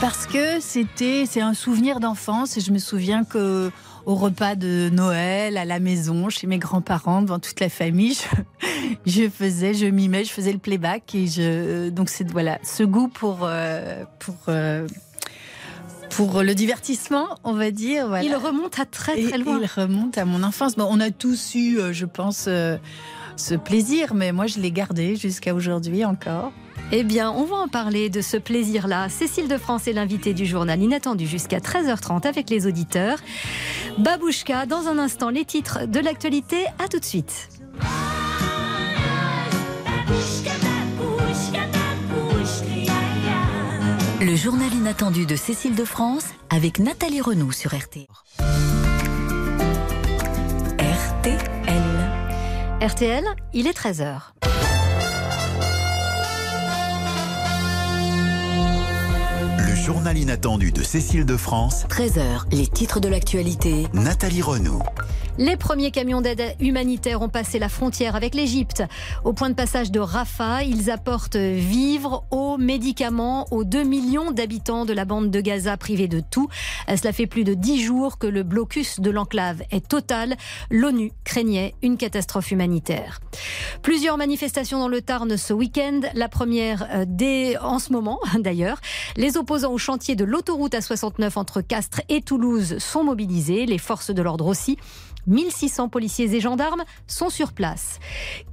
[0.01, 3.71] Parce que c'était, c'est un souvenir d'enfance et je me souviens que
[4.07, 8.15] au repas de Noël, à la maison, chez mes grands-parents, devant toute la famille,
[9.07, 12.83] je, je faisais, je mimais, je faisais le playback et je, donc c'est voilà, ce
[12.83, 14.87] goût pour euh, pour euh,
[16.11, 18.09] pour le divertissement, on va dire.
[18.09, 18.25] Voilà.
[18.25, 19.59] Il remonte à très très Et loin.
[19.61, 20.77] Il remonte à mon enfance.
[20.77, 22.77] Bon, on a tous eu, euh, je pense, euh,
[23.37, 26.53] ce plaisir, mais moi je l'ai gardé jusqu'à aujourd'hui encore.
[26.95, 29.09] Eh bien, on va en parler de ce plaisir-là.
[29.09, 33.17] Cécile de France est l'invitée du journal Inattendu jusqu'à 13h30 avec les auditeurs.
[33.97, 36.67] Babouchka, dans un instant, les titres de l'actualité.
[36.79, 37.49] À tout de suite.
[44.21, 48.07] Le journal inattendu de Cécile de France avec Nathalie Renaud sur RT.
[50.79, 51.39] RTL.
[52.83, 53.25] RTL,
[53.55, 54.33] il est 13h.
[59.83, 63.89] Journal inattendu de Cécile de France, 13h, les titres de l'actualité.
[63.93, 64.81] Nathalie Renaud.
[65.39, 68.83] Les premiers camions d'aide humanitaire ont passé la frontière avec l'Égypte.
[69.25, 74.85] Au point de passage de Rafah, ils apportent vivres, eau, médicaments aux 2 millions d'habitants
[74.85, 76.49] de la bande de Gaza privés de tout.
[76.87, 80.37] Cela fait plus de 10 jours que le blocus de l'enclave est total.
[80.71, 83.21] L'ONU craignait une catastrophe humanitaire.
[83.81, 86.01] Plusieurs manifestations dans le Tarn ce week-end.
[86.15, 88.81] La première euh, dès en ce moment d'ailleurs.
[89.17, 93.65] Les opposants au chantier de l'autoroute A69 entre Castres et Toulouse sont mobilisés.
[93.65, 94.77] Les forces de l'ordre aussi.
[95.27, 97.99] 1600 policiers et gendarmes sont sur place.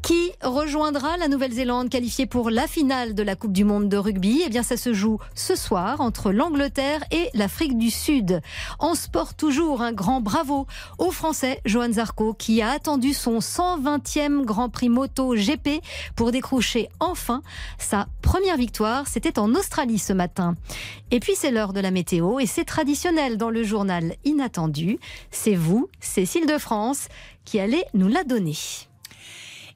[0.01, 4.43] Qui rejoindra la Nouvelle-Zélande qualifiée pour la finale de la Coupe du Monde de rugby?
[4.45, 8.41] Eh bien, ça se joue ce soir entre l'Angleterre et l'Afrique du Sud.
[8.79, 14.45] En sport, toujours un grand bravo au Français Johan Zarco qui a attendu son 120e
[14.45, 15.81] Grand Prix moto GP
[16.15, 17.41] pour décrocher enfin
[17.77, 19.07] sa première victoire.
[19.07, 20.55] C'était en Australie ce matin.
[21.11, 24.99] Et puis, c'est l'heure de la météo et c'est traditionnel dans le journal Inattendu.
[25.31, 27.07] C'est vous, Cécile de France,
[27.45, 28.55] qui allez nous la donner.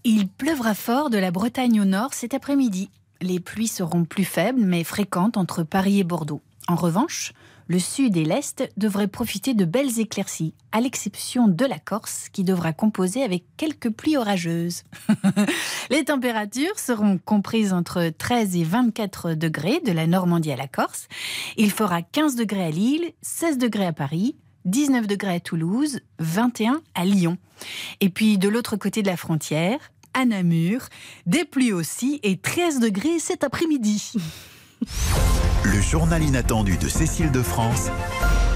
[0.04, 2.89] Il pleuvra fort de la Bretagne au nord cet après-midi.
[3.22, 6.41] Les pluies seront plus faibles mais fréquentes entre Paris et Bordeaux.
[6.67, 7.34] En revanche,
[7.67, 12.43] le sud et l'est devraient profiter de belles éclaircies, à l'exception de la Corse qui
[12.43, 14.84] devra composer avec quelques pluies orageuses.
[15.89, 21.08] Les températures seront comprises entre 13 et 24 degrés de la Normandie à la Corse.
[21.58, 26.82] Il fera 15 degrés à Lille, 16 degrés à Paris, 19 degrés à Toulouse, 21
[26.95, 27.38] à Lyon.
[28.02, 29.80] Et puis de l'autre côté de la frontière,
[30.13, 30.88] à Namur,
[31.26, 34.13] des pluies aussi et 13 degrés cet après-midi.
[35.63, 37.89] Le journal inattendu de Cécile de France.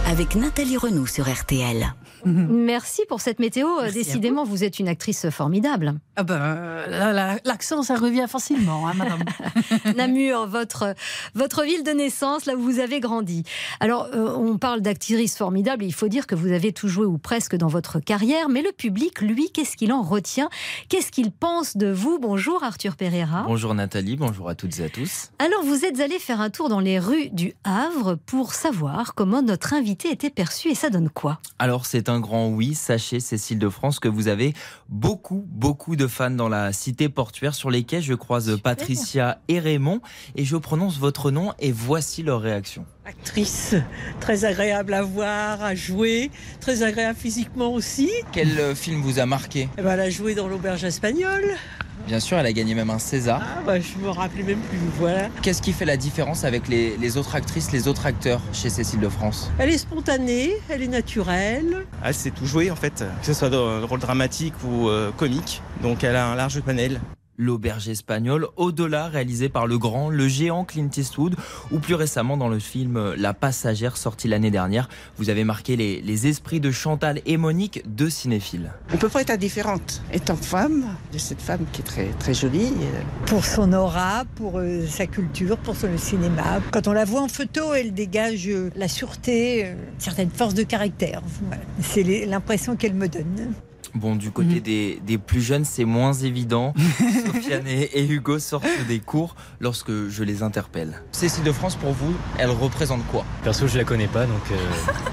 [0.08, 1.94] Avec Nathalie Renaud sur RTL.
[2.26, 3.68] Merci pour cette météo.
[3.94, 4.64] Décidément, vous.
[4.64, 5.96] êtes une actrice formidable.
[6.16, 9.24] Ah ben, l'accent, ça revient facilement, hein, madame.
[9.98, 10.96] Namur, votre,
[11.36, 13.44] votre ville de naissance, là où vous avez grandi.
[13.80, 17.18] Alors, euh, on parle d'actrice formidable, il faut dire que vous avez tout joué ou
[17.18, 20.50] presque dans votre carrière, mais le public, lui, qu'est-ce qu'il en retient?
[20.90, 22.18] Qu'est-ce qu'il pense de vous?
[22.20, 23.44] Bonjour Arthur Pereira.
[23.46, 25.32] Bonjour Nathalie, bonjour à toutes et à tous.
[25.40, 29.42] Alors, vous êtes allé faire un tour dans les rues du Havre pour savoir comment
[29.42, 31.40] notre invité était perçu et ça donne quoi?
[31.60, 32.76] Alors, c'est un grand oui.
[32.76, 34.54] Sachez, Cécile de France, que vous avez
[34.90, 38.02] beaucoup, beaucoup de fans dans la cité portuaire sur les quais.
[38.02, 40.02] Je croise Patricia et Raymond
[40.36, 42.86] et je prononce votre nom et voici leur réaction.
[43.06, 43.76] Actrice
[44.20, 46.30] très agréable à voir, à jouer,
[46.60, 48.12] très agréable physiquement aussi.
[48.34, 49.70] Quel film vous a marqué?
[49.78, 51.56] Eh ben, Elle a joué dans l'auberge espagnole.
[52.08, 53.42] Bien sûr, elle a gagné même un César.
[53.44, 55.28] Ah bah, je me rappelais même plus, voilà.
[55.42, 59.02] Qu'est-ce qui fait la différence avec les, les, autres actrices, les autres acteurs chez Cécile
[59.02, 59.52] de France?
[59.60, 61.86] Elle est spontanée, elle est naturelle.
[62.02, 65.12] Elle sait tout jouer en fait, que ce soit dans le rôle dramatique ou euh,
[65.12, 65.62] comique.
[65.84, 67.02] Donc elle a un large panel.
[67.38, 71.36] L'auberge espagnole, au-delà, réalisé par le grand, le géant Clint Eastwood,
[71.72, 74.90] ou plus récemment dans le film La Passagère, sorti l'année dernière.
[75.18, 78.72] Vous avez marqué les, les, esprits de Chantal et Monique, deux cinéphiles.
[78.94, 80.02] On peut pas être indifférente.
[80.12, 82.74] Étant femme, de cette femme qui est très, très jolie.
[83.26, 86.60] Pour son aura, pour euh, sa culture, pour son cinéma.
[86.72, 90.54] Quand on la voit en photo, elle dégage euh, la sûreté, euh, une certaine force
[90.54, 91.22] de caractère.
[91.48, 91.64] Voilà.
[91.82, 93.54] C'est l'impression qu'elle me donne.
[93.98, 94.60] Bon, du côté mmh.
[94.60, 96.74] des, des, plus jeunes, c'est moins évident.
[97.26, 101.02] Sofiane et, et, Hugo sortent des cours lorsque je les interpelle.
[101.12, 103.26] Cécile de France, pour vous, elle représente quoi?
[103.44, 104.56] Perso, je la connais pas, donc euh,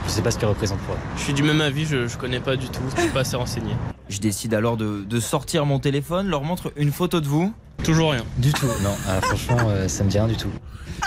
[0.07, 1.19] je sais pas ce qu'elle représente pour elle.
[1.19, 3.37] Je suis du même avis, je, je connais pas du tout, je suis pas assez
[3.37, 3.73] renseigné.
[4.09, 7.53] Je décide alors de, de, sortir mon téléphone, leur montre une photo de vous.
[7.83, 8.25] Toujours rien.
[8.39, 8.95] Du tout, non.
[9.09, 10.51] Ah, franchement, euh, ça me dit rien du tout.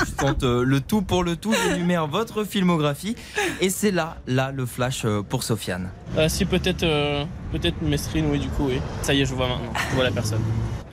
[0.05, 3.15] Je tente euh, le tout pour le tout, j'énumère votre filmographie
[3.61, 5.89] et c'est là, là, le flash euh, pour Sofiane.
[6.17, 8.79] Euh, si peut-être, euh, peut-être Mestrine, oui, du coup, oui.
[9.01, 10.41] Ça y est, je vois maintenant, je vois la personne.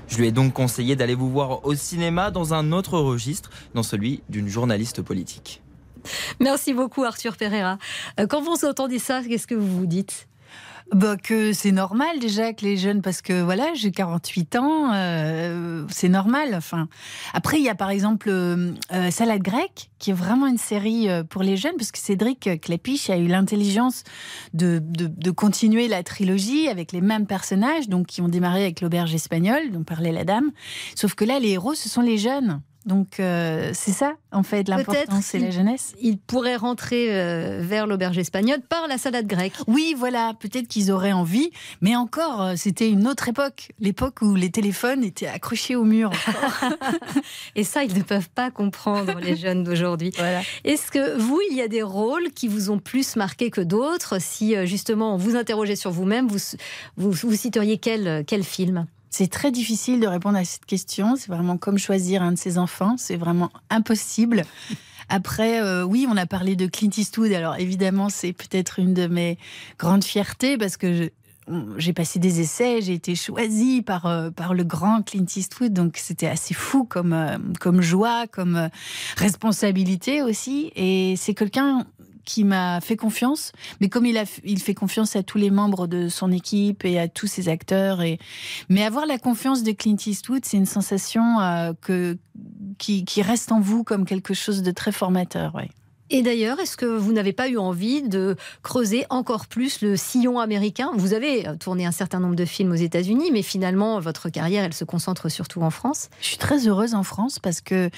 [0.08, 3.82] Je lui ai donc conseillé d'aller vous voir au cinéma dans un autre registre, dans
[3.82, 5.62] celui d'une journaliste politique.
[6.40, 7.78] Merci beaucoup Arthur Pereira.
[8.28, 10.28] Quand vous entendez ça, qu'est-ce que vous vous dites?
[10.92, 15.84] Bah, que c'est normal déjà que les jeunes, parce que voilà, j'ai 48 ans, euh,
[15.88, 16.54] c'est normal.
[16.54, 16.88] Enfin,
[17.32, 18.74] après, il y a par exemple euh,
[19.10, 23.08] Salade grecque, qui est vraiment une série euh, pour les jeunes, parce que Cédric Clapiche
[23.08, 24.04] a eu l'intelligence
[24.52, 28.80] de, de, de, continuer la trilogie avec les mêmes personnages, donc qui ont démarré avec
[28.80, 30.52] l'auberge espagnole, dont parlait la dame.
[30.94, 32.60] Sauf que là, les héros, ce sont les jeunes.
[32.86, 35.94] Donc euh, c'est ça, en fait, l'important, c'est la jeunesse.
[36.02, 39.54] Ils pourraient rentrer euh, vers l'auberge espagnole par la salade grecque.
[39.66, 44.34] Oui, voilà, peut-être qu'ils auraient envie, mais encore, euh, c'était une autre époque, l'époque où
[44.34, 46.10] les téléphones étaient accrochés au mur.
[47.56, 50.12] Et ça, ils ne peuvent pas comprendre, les jeunes d'aujourd'hui.
[50.18, 50.42] Voilà.
[50.64, 54.20] Est-ce que vous, il y a des rôles qui vous ont plus marqué que d'autres?
[54.20, 56.38] Si justement, on vous interrogeait sur vous-même, vous,
[56.96, 58.86] vous, vous citeriez quel, quel film?
[59.16, 61.14] C'est très difficile de répondre à cette question.
[61.14, 62.96] C'est vraiment comme choisir un de ses enfants.
[62.98, 64.42] C'est vraiment impossible.
[65.08, 67.30] Après, euh, oui, on a parlé de Clint Eastwood.
[67.32, 69.38] Alors évidemment, c'est peut-être une de mes
[69.78, 71.12] grandes fiertés parce que
[71.76, 75.98] j'ai passé des essais, j'ai été choisie par, euh, par le grand Clint Eastwood, donc
[75.98, 78.68] c'était assez fou comme, euh, comme joie, comme
[79.16, 80.72] responsabilité aussi.
[80.74, 81.86] Et c'est quelqu'un
[82.24, 85.86] qui m'a fait confiance, mais comme il, a, il fait confiance à tous les membres
[85.86, 88.02] de son équipe et à tous ses acteurs.
[88.02, 88.18] Et...
[88.68, 92.16] Mais avoir la confiance de Clint Eastwood, c'est une sensation que,
[92.78, 95.54] qui, qui, reste en vous comme quelque chose de très formateur.
[95.54, 95.68] Ouais.
[96.10, 100.38] Et d'ailleurs, est-ce que vous n'avez pas eu envie de creuser encore plus le sillon
[100.38, 100.90] américain?
[100.94, 104.74] Vous avez tourné un certain nombre de films aux États-Unis, mais finalement, votre carrière, elle
[104.74, 106.10] se concentre surtout en France.
[106.20, 107.90] Je suis très heureuse en France parce que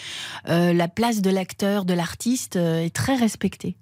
[0.49, 3.77] euh, la place de l'acteur, de l'artiste euh, est très respectée.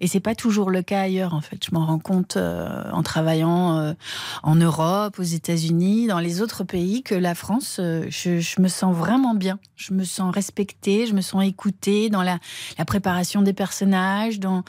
[0.00, 1.64] Et c'est pas toujours le cas ailleurs, en fait.
[1.64, 3.94] Je m'en rends compte euh, en travaillant euh,
[4.42, 8.94] en Europe, aux États-Unis, dans les autres pays, que la France, euh, je, me sens
[8.94, 9.58] vraiment bien.
[9.76, 12.38] Je me sens respectée, je me sens écoutée dans la,
[12.86, 14.64] préparation des personnages, dans,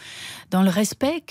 [0.52, 1.24] dans le respect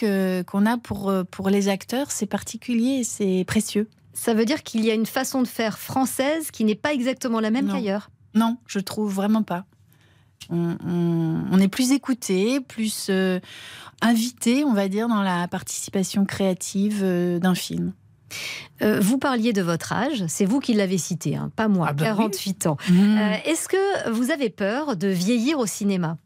[0.47, 2.11] qu'on a pour, pour les acteurs.
[2.11, 3.89] C'est particulier, c'est précieux.
[4.15, 7.39] Ça veut dire qu'il y a une façon de faire française qui n'est pas exactement
[7.41, 8.11] la même qu'ailleurs?
[8.35, 9.65] Non, je trouve vraiment pas.
[10.51, 13.39] On, est plus écouté, plus euh,
[14.01, 17.93] invité, on va dire, dans la participation créative euh, d'un film.
[18.83, 22.65] Euh, vous parliez de votre âge, c'est vous qui l'avez cité, hein, pas moi, 48
[22.65, 22.77] bah ans.
[22.91, 23.19] Mmh.
[23.47, 26.19] Est-ce que vous avez peur de vieillir au cinéma?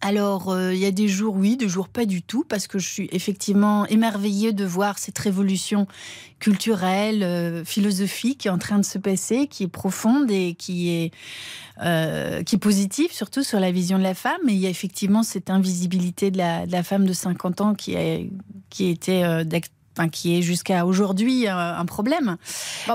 [0.00, 2.78] Alors, euh, il y a des jours oui, des jours pas du tout, parce que
[2.78, 5.86] je suis effectivement émerveillée de voir cette révolution
[6.38, 10.90] culturelle, euh, philosophique qui est en train de se passer, qui est profonde et qui
[10.90, 11.12] est,
[11.82, 14.48] euh, qui est positive, surtout sur la vision de la femme.
[14.48, 18.18] Et il y a effectivement cette invisibilité de la, femme de 50 ans qui, a,
[18.68, 19.22] qui était
[20.08, 22.36] qui est jusqu'à aujourd'hui un, problème.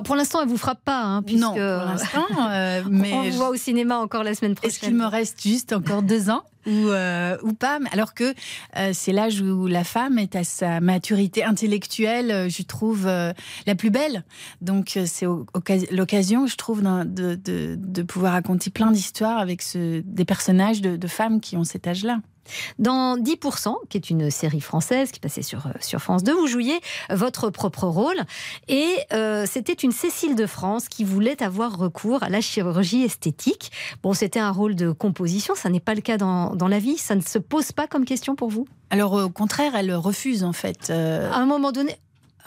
[0.04, 1.42] pour l'instant, elle vous frappe pas, hein, puisque...
[1.42, 2.28] non, pour l'instant.
[2.90, 4.72] mais on voit au cinéma encore la semaine prochaine.
[4.72, 7.80] Est-ce qu'il me reste juste encore deux ans ou, euh, ou pas?
[7.92, 8.34] Alors que
[8.78, 13.76] euh, c'est l'âge où la femme est à sa maturité intellectuelle, euh, je trouve, la
[13.76, 14.24] plus belle.
[14.62, 15.26] Donc c'est
[15.92, 20.98] l'occasion, je trouve, de, de, de, pouvoir raconter plein d'histoires avec ce, des personnages de,
[20.98, 22.20] de femmes qui ont cet âge-là.
[22.80, 26.48] Dans 10%, qui est une série française qui passait sur, euh, sur France 2, vous
[26.48, 28.22] jouiez votre propre rôle.
[28.68, 33.72] Et euh, c'était une Cécile de France qui voulait avoir recours à la chirurgie esthétique.
[34.04, 36.98] Bon, c'était un rôle de composition, ça n'est pas le cas dans, dans, la vie.
[36.98, 38.68] Ça ne se pose pas comme question pour vous?
[38.90, 40.90] Alors, au contraire, elle refuse en fait.
[40.90, 41.96] Euh, à un moment donné,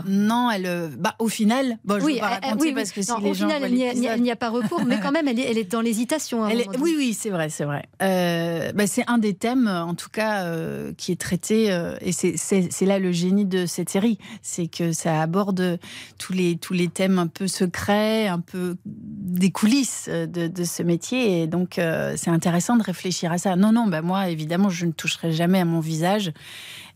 [0.07, 3.11] non, elle, euh, bah, au final, bon, je oui, vais pas raconter parce que si
[3.21, 5.71] les au final, il n'y a, pas recours, mais quand même, elle est, elle est
[5.71, 6.43] dans l'hésitation.
[6.43, 7.87] Oui, oui, c'est vrai, c'est vrai.
[8.03, 11.67] Euh, bah, c'est un des thèmes, en tout cas, euh, qui est traité,
[12.01, 15.79] et c'est là le génie de cette série, c'est que ça aborde
[16.19, 20.83] tous les, tous les thèmes un peu secrets, un peu des coulisses de, de ce
[20.83, 21.81] métier, et donc
[22.17, 23.57] c'est intéressant de réfléchir à ça.
[23.57, 26.33] Non, non, bah, moi, évidemment, je ne toucherai jamais à mon visage.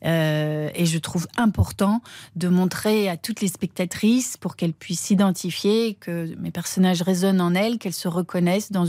[0.05, 2.03] Euh, et je trouve important
[2.37, 7.55] de montrer à toutes les spectatrices pour qu'elles puissent s'identifier, que mes personnages résonnent en
[7.55, 8.87] elles, qu'elles se reconnaissent dans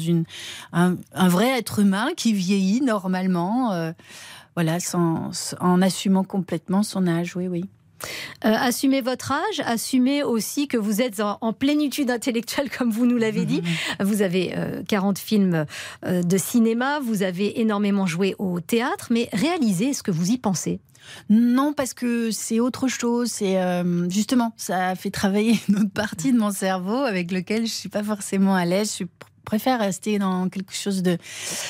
[0.73, 3.91] un, vrai être humain qui vieillit normalement, euh,
[4.55, 7.35] voilà, en assumant complètement son âge.
[7.35, 7.65] Oui, oui.
[8.45, 13.17] Euh, assumez votre âge, assumez aussi que vous êtes en, plénitude intellectuelle, comme vous nous
[13.17, 13.61] l'avez dit.
[13.99, 14.53] Vous avez
[14.87, 15.65] 40 films
[16.05, 20.79] de cinéma, vous avez énormément joué au théâtre, mais réalisez ce que vous y pensez.
[21.29, 23.29] Non, parce que c'est autre chose.
[23.29, 27.71] C'est euh, justement, ça fait travailler une autre partie de mon cerveau avec lequel je
[27.71, 28.95] suis pas forcément à l'aise.
[28.99, 29.05] Je
[29.45, 31.17] préfère rester dans quelque chose de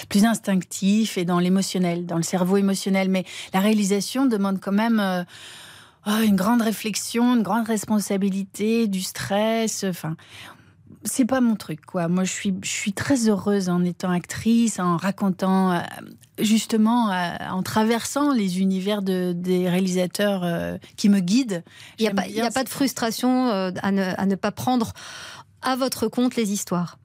[0.10, 3.10] plus instinctif et dans l'émotionnel, dans le cerveau émotionnel.
[3.10, 5.24] Mais la réalisation demande quand même euh,
[6.10, 9.84] oh, une grande réflexion, une grande responsabilité, du stress.
[9.84, 10.16] Enfin,
[11.04, 12.08] c'est pas mon truc, quoi.
[12.08, 15.80] Moi, je suis, je suis très heureuse en étant actrice, en racontant, euh,
[16.40, 21.64] justement, euh, en traversant les univers de, des réalisateurs euh, qui me guident.
[21.98, 22.08] Il n'y
[22.42, 24.94] a, a, pas de frustration à ne, à, ne, pas prendre
[25.62, 26.98] à votre compte les histoires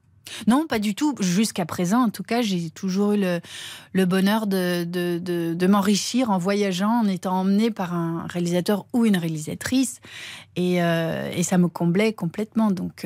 [0.47, 1.15] non, pas du tout.
[1.19, 3.23] Jusqu'à présent, en tout cas, j'ai toujours eu
[3.93, 9.99] le, bonheur de, m'enrichir en voyageant, en étant emmenée par un réalisateur ou une réalisatrice.
[10.55, 12.71] Et, et ça me comblait complètement.
[12.71, 13.05] Donc,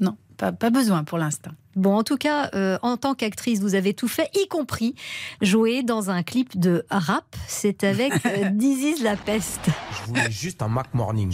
[0.00, 1.52] non, pas, besoin pour l'instant.
[1.76, 4.96] Bon, en tout cas, euh, en tant qu'actrice, vous avez tout fait, y compris
[5.40, 7.24] jouer dans un clip de rap.
[7.46, 9.60] C'est avec euh, Dizzy's La Peste.
[9.66, 11.32] Je voulais juste un Mac Morning.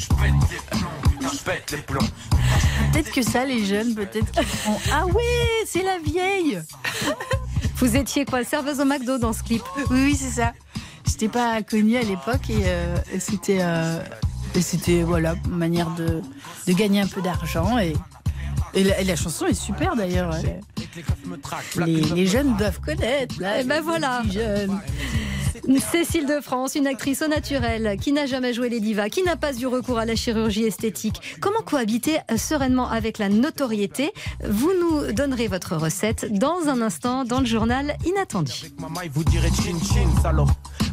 [2.93, 6.61] Peut-être que ça, les jeunes, peut-être qu'ils font Ah ouais, c'est la vieille
[7.77, 9.63] Vous étiez quoi, serveuse au McDo dans ce clip?
[9.91, 10.53] Oui, oui, c'est ça.
[11.07, 13.63] J'étais pas connue à l'époque et, euh, c'était.
[14.61, 16.21] c'était voilà, une manière de,
[16.67, 17.95] de gagner un peu d'argent et
[18.77, 20.31] et la, chanson est super d'ailleurs.
[21.85, 23.41] Les, jeunes doivent connaître.
[23.43, 24.23] et eh ben voilà.
[25.91, 29.37] Cécile de France, une actrice au naturel, qui n'a jamais joué les divas, qui n'a
[29.37, 31.39] pas eu recours à la chirurgie esthétique.
[31.41, 34.13] Comment cohabiter sereinement avec la notoriété?
[34.49, 38.53] Vous nous donnerez votre recette dans un instant dans le journal Inattendu.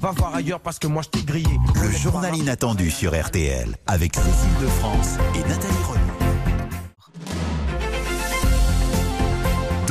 [0.01, 1.57] Va voir ailleurs parce que moi je t'ai grillé.
[1.81, 6.22] Le journal inattendu sur RTL avec Cécile de France et Nathalie Renaud.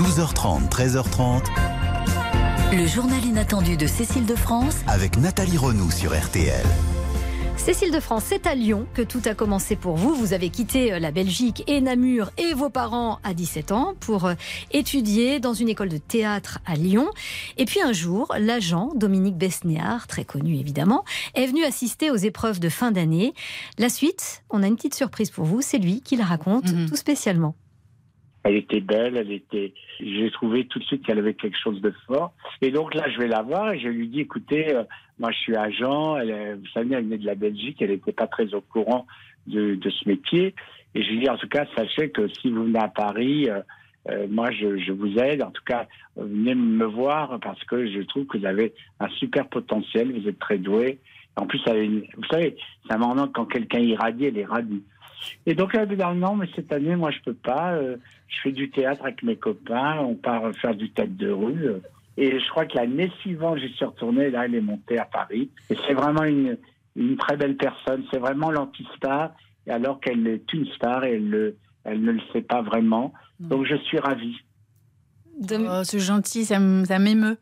[0.02, 1.42] 12h30, 13h30.
[2.72, 6.64] Le journal inattendu de Cécile de France avec Nathalie Renaud sur RTL.
[7.56, 10.12] Cécile de France, c'est à Lyon que tout a commencé pour vous.
[10.16, 14.24] Vous avez quitté euh, la Belgique et Namur et vos parents à 17 ans pour
[14.26, 14.34] euh,
[14.72, 17.08] étudier dans une école de théâtre à Lyon.
[17.56, 21.04] Et puis un jour, l'agent Dominique Besnéard, très connu évidemment,
[21.36, 23.34] est venu assister aux épreuves de fin d'année.
[23.78, 26.88] La suite, on a une petite surprise pour vous, c'est lui qui la raconte Mhm.
[26.88, 27.54] tout spécialement.
[28.44, 29.72] Elle était belle, elle était.
[30.00, 32.32] J'ai trouvé tout de suite qu'elle avait quelque chose de fort.
[32.60, 34.82] Et donc là, je vais la voir et je lui dis écoutez, euh,
[35.18, 36.16] moi je suis agent.
[36.18, 39.06] Elle, vous savez, elle venait de la Belgique, elle n'était pas très au courant
[39.46, 40.54] de, de ce métier.
[40.94, 43.60] Et je lui dis en tout cas, sachez que si vous venez à Paris, euh,
[44.10, 45.42] euh, moi je, je vous aide.
[45.42, 45.86] En tout cas,
[46.16, 50.12] venez me voir parce que je trouve que vous avez un super potentiel.
[50.20, 50.98] Vous êtes très doué.
[51.36, 52.56] En plus, vous savez,
[52.90, 54.82] un moment quand quelqu'un irradie, elle est radie.
[55.46, 57.72] Et donc elle me dit non, mais cette année, moi, je peux pas.
[57.74, 57.96] euh,
[58.28, 59.98] je fais du théâtre avec mes copains.
[60.00, 61.66] On part faire du théâtre de rue.
[61.66, 61.78] euh.
[62.16, 64.30] Et je crois que l'année suivante, j'y suis retourné.
[64.30, 65.50] Là, elle est montée à Paris.
[65.70, 66.58] Et c'est vraiment une,
[66.96, 68.04] une très belle personne.
[68.12, 69.32] C'est vraiment l'anti-star,
[69.66, 73.12] et alors qu'elle est une star et elle, le- elle ne le sait pas vraiment.
[73.40, 74.36] Donc je suis ravi.
[75.70, 77.38] Oh, c'est gentil, ça m'émeut.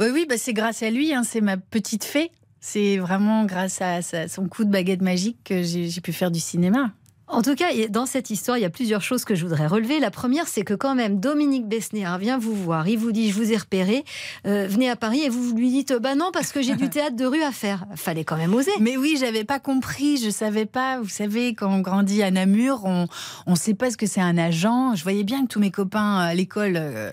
[0.00, 2.30] Oui, oui, bah, c'est grâce à lui, hein, c'est ma petite fée.
[2.60, 6.92] C'est vraiment grâce à son coup de baguette magique que j'ai pu faire du cinéma.
[7.28, 9.98] En tout cas, dans cette histoire, il y a plusieurs choses que je voudrais relever.
[9.98, 12.86] La première, c'est que quand même, Dominique Besnéard vient vous voir.
[12.86, 14.04] Il vous dit, je vous ai repéré,
[14.46, 17.16] euh, venez à Paris, et vous lui dites, bah non, parce que j'ai du théâtre
[17.16, 17.84] de rue à faire.
[17.96, 18.70] Fallait quand même oser.
[18.80, 21.00] Mais oui, j'avais pas compris, je savais pas.
[21.00, 23.08] Vous savez, quand on grandit à Namur, on
[23.46, 24.94] on sait pas ce que c'est un agent.
[24.94, 27.10] Je voyais bien que tous mes copains à l'école, euh,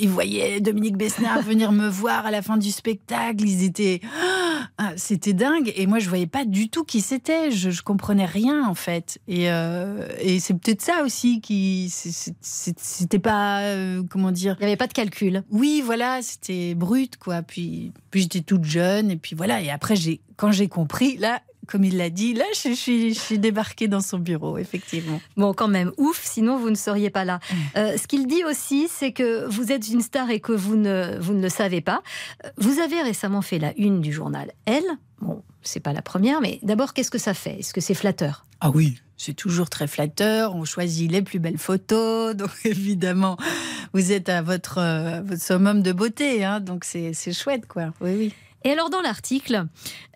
[0.00, 4.00] ils voyaient Dominique Besnard venir me voir à la fin du spectacle, ils étaient,
[4.78, 5.72] Ah, c'était dingue.
[5.76, 7.50] Et moi, je voyais pas du tout qui c'était.
[7.50, 9.18] Je, je comprenais rien en fait.
[9.28, 11.92] Et, euh, et c'est peut-être ça aussi qui,
[12.40, 14.56] c'était pas, euh, comment dire.
[14.60, 15.42] Il n'y avait pas de calcul.
[15.50, 17.42] Oui, voilà, c'était brut quoi.
[17.42, 19.60] Puis, puis j'étais toute jeune et puis voilà.
[19.60, 19.94] Et après,
[20.36, 24.00] quand j'ai compris, là, comme il l'a dit, là, je, suis, je suis débarquée dans
[24.00, 25.20] son bureau, effectivement.
[25.36, 27.40] Bon, quand même, ouf, sinon vous ne seriez pas là.
[27.76, 31.18] Euh, ce qu'il dit aussi, c'est que vous êtes une star et que vous ne,
[31.20, 32.02] vous ne le savez pas.
[32.56, 34.84] Vous avez récemment fait la une du journal Elle.
[35.20, 37.60] Bon, c'est pas la première, mais d'abord, qu'est-ce que ça fait?
[37.60, 38.46] Est-ce que c'est flatteur?
[38.60, 40.54] Ah oui, c'est toujours très flatteur.
[40.54, 43.36] On choisit les plus belles photos, donc évidemment,
[43.92, 47.92] vous êtes à votre, euh, votre summum de beauté, hein, donc c'est c'est chouette, quoi.
[48.00, 48.32] Oui, oui.
[48.64, 49.66] Et alors dans l'article,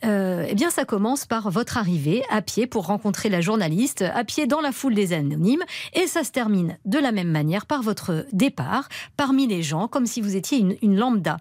[0.05, 4.25] euh, eh bien ça commence par votre arrivée à pied pour rencontrer la journaliste, à
[4.25, 5.63] pied dans la foule des anonymes,
[5.95, 10.07] et ça se termine de la même manière par votre départ parmi les gens, comme
[10.07, 11.37] si vous étiez une, une lambda.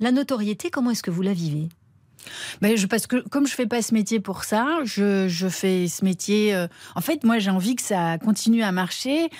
[0.00, 1.68] La notoriété, comment est-ce que vous la vivez?
[2.60, 6.04] Ben, je, parce que comme je fais pas ce métier pour ça, je, fais ce
[6.04, 6.54] métier.
[6.54, 9.30] euh, en fait, moi, j'ai envie que ça continue à marcher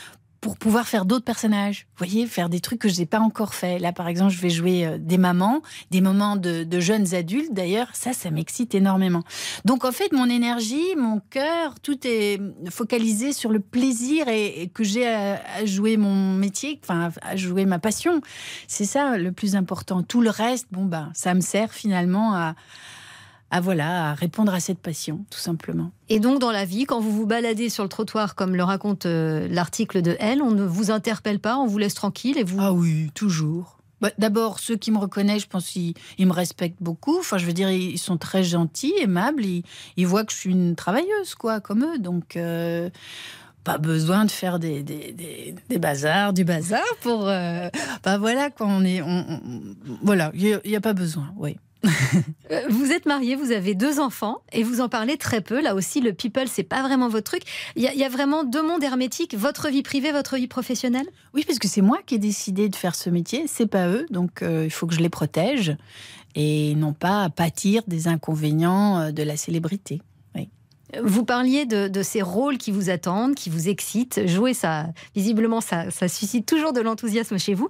[0.41, 1.87] pour pouvoir faire d'autres personnages.
[1.97, 3.79] Vous voyez, faire des trucs que je n'ai pas encore fait.
[3.79, 7.53] Là, par exemple, je vais jouer euh, des mamans, des moments de, jeunes adultes.
[7.53, 9.23] D'ailleurs, ça, ça m'excite énormément.
[9.65, 14.69] Donc, en fait, mon énergie, mon cœur, tout est focalisé sur le plaisir et, et
[14.69, 18.21] que j'ai à, à jouer mon métier, enfin, à jouer ma passion.
[18.67, 20.03] C'est ça le plus important.
[20.03, 22.55] Tout le reste, bon, ben, ça me sert finalement à,
[23.51, 25.91] à voilà, à répondre à cette passion, tout simplement.
[26.09, 29.07] Et donc dans la vie, quand vous vous baladez sur le trottoir, comme le raconte
[29.07, 32.59] euh, l'article de Elle, on ne vous interpelle pas, on vous laisse tranquille et vous...
[32.61, 33.79] Ah oui, toujours.
[34.01, 37.19] Bah, D'abord, ceux qui me reconnaissent, je pense qu'ils ils me respectent beaucoup.
[37.19, 39.45] Enfin, je veux dire, ils sont très gentils, aimables.
[39.45, 39.63] Ils,
[39.99, 41.99] ils voient que je suis une travailleuse, quoi, comme eux.
[41.99, 42.89] Donc, euh,
[43.63, 47.29] pas besoin de faire des, des, des- des bazars, du bazar pour.
[47.29, 47.69] euh,
[48.03, 49.03] bah voilà, quand on est.
[49.03, 49.61] on- on-
[50.03, 51.59] voilà, il n'y a, pas besoin, oui.
[52.51, 55.63] Euh, Vous êtes marié, vous avez deux enfants et vous en parlez très peu.
[55.63, 57.43] Là aussi, le people, c'est pas vraiment votre truc.
[57.77, 60.47] Il y, a- il y a vraiment deux mondes hermétiques votre vie privée, votre vie
[60.49, 61.07] professionnelle?
[61.35, 64.07] Oui, parce que c'est moi qui ai décidé de faire ce métier, c'est pas eux,
[64.11, 65.77] donc euh, il faut que je les protège
[66.35, 70.03] et non pas pâtir des inconvénients euh, de la célébrité.
[71.05, 74.27] Vous parliez de, de ces rôles qui vous attendent, qui vous excitent.
[74.27, 77.69] Jouer, ça, visiblement, ça, ça suscite toujours de l'enthousiasme chez vous.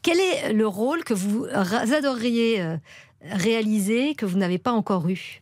[0.00, 2.64] Quel est le rôle que vous adoreriez
[3.30, 5.40] réaliser, que vous n'avez pas encore eu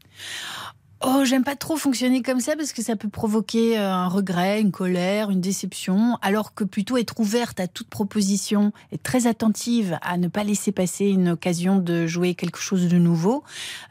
[1.04, 4.60] Oh, j'aime pas trop fonctionner comme ça parce que ça peut provoquer euh, un regret,
[4.60, 9.98] une colère, une déception, alors que plutôt être ouverte à toute proposition et très attentive
[10.02, 13.42] à ne pas laisser passer une occasion de jouer quelque chose de nouveau,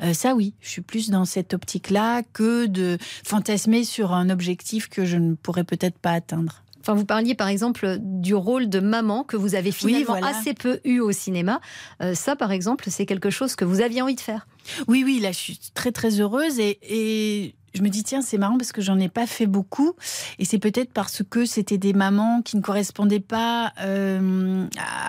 [0.02, 4.88] euh, ça oui, je suis plus dans cette optique-là que de fantasmer sur un objectif
[4.88, 6.64] que je ne pourrais peut-être pas atteindre.
[6.82, 10.28] Enfin, vous parliez par exemple du rôle de maman que vous avez finalement voilà.
[10.28, 11.62] assez peu eu au cinéma.
[12.02, 14.48] Euh, ça, par exemple, c'est quelque chose que vous aviez envie de faire.
[14.88, 18.38] Oui, oui, là, je suis très très heureuse et, et je me dis tiens, c'est
[18.38, 19.94] marrant parce que j'en ai pas fait beaucoup
[20.40, 24.68] et c'est peut-être parce que c'était des mamans qui ne correspondaient pas euh,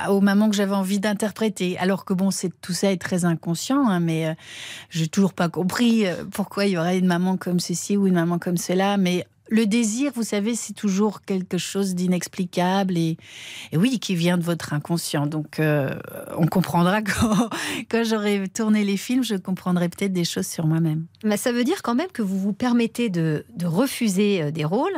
[0.08, 1.76] aux mamans que j'avais envie d'interpréter.
[1.78, 4.34] Alors que bon, c'est tout ça est très inconscient, hein, mais euh,
[4.90, 8.14] j'ai toujours pas compris euh, pourquoi il y aurait une maman comme ceci ou une
[8.14, 13.18] maman comme cela, mais le désir, vous savez, c'est toujours quelque chose d'inexplicable et,
[13.70, 15.26] et oui, qui vient de votre inconscient.
[15.26, 15.94] Donc, euh,
[16.38, 17.50] on comprendra quand,
[17.90, 21.04] quand j'aurai tourné les films, je comprendrai peut-être des choses sur moi-même.
[21.22, 24.64] Mais ça veut dire quand même que vous vous permettez de, de refuser euh, des
[24.64, 24.96] rôles.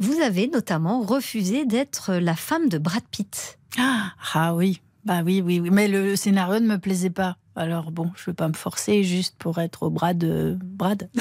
[0.00, 3.58] Vous avez notamment refusé d'être la femme de Brad Pitt.
[3.78, 5.68] Ah, ah oui, bah oui, oui, oui.
[5.70, 7.36] Mais le scénario ne me plaisait pas.
[7.54, 11.10] Alors bon, je ne vais pas me forcer juste pour être au bras de Brad.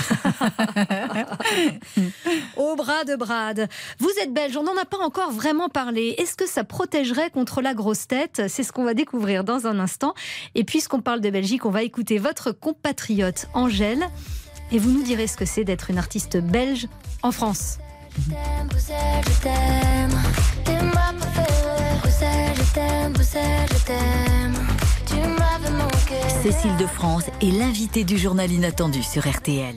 [2.56, 3.68] Au bras de Brad.
[4.00, 6.16] Vous êtes belge, on n'en a pas encore vraiment parlé.
[6.18, 8.44] Est-ce que ça protégerait contre la grosse tête?
[8.48, 10.14] C'est ce qu'on va découvrir dans un instant.
[10.56, 14.06] Et puisqu'on parle de Belgique, on va écouter votre compatriote Angèle.
[14.72, 16.88] Et vous nous direz ce que c'est d'être une artiste belge
[17.24, 17.78] en France.
[18.18, 18.32] Je
[26.44, 29.76] Cécile de France est l'invitée du journal inattendu sur RTL.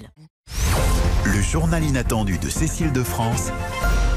[1.25, 3.51] Le journal inattendu de Cécile de France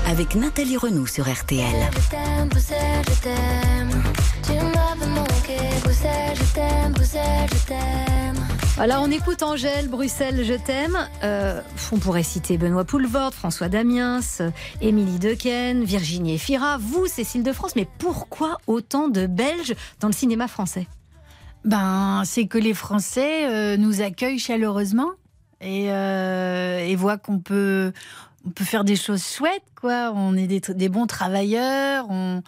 [0.09, 1.65] Avec Nathalie Renaud sur RTL.
[1.91, 4.03] Je t'aime, Bruxelles, je t'aime.
[4.43, 5.57] Tu m'avais manqué.
[5.83, 6.93] Bruxelles, je t'aime.
[6.93, 8.47] Bruxelles, je t'aime.
[8.79, 10.97] Alors on écoute Angèle, Bruxelles, je t'aime.
[11.23, 11.61] Euh,
[11.91, 14.21] on pourrait citer Benoît Poulvord, François Damiens,
[14.81, 17.75] Émilie Dequesne, Virginie Efira, vous, Cécile de France.
[17.75, 20.87] Mais pourquoi autant de Belges dans le cinéma français?
[21.67, 25.11] Ben, c'est que les Français euh, nous accueillent chaleureusement
[25.59, 27.91] et, euh, voient qu'on peut,
[28.45, 30.13] on peut faire des choses chouettes, quoi.
[30.15, 32.41] On est des, des bons travailleurs, on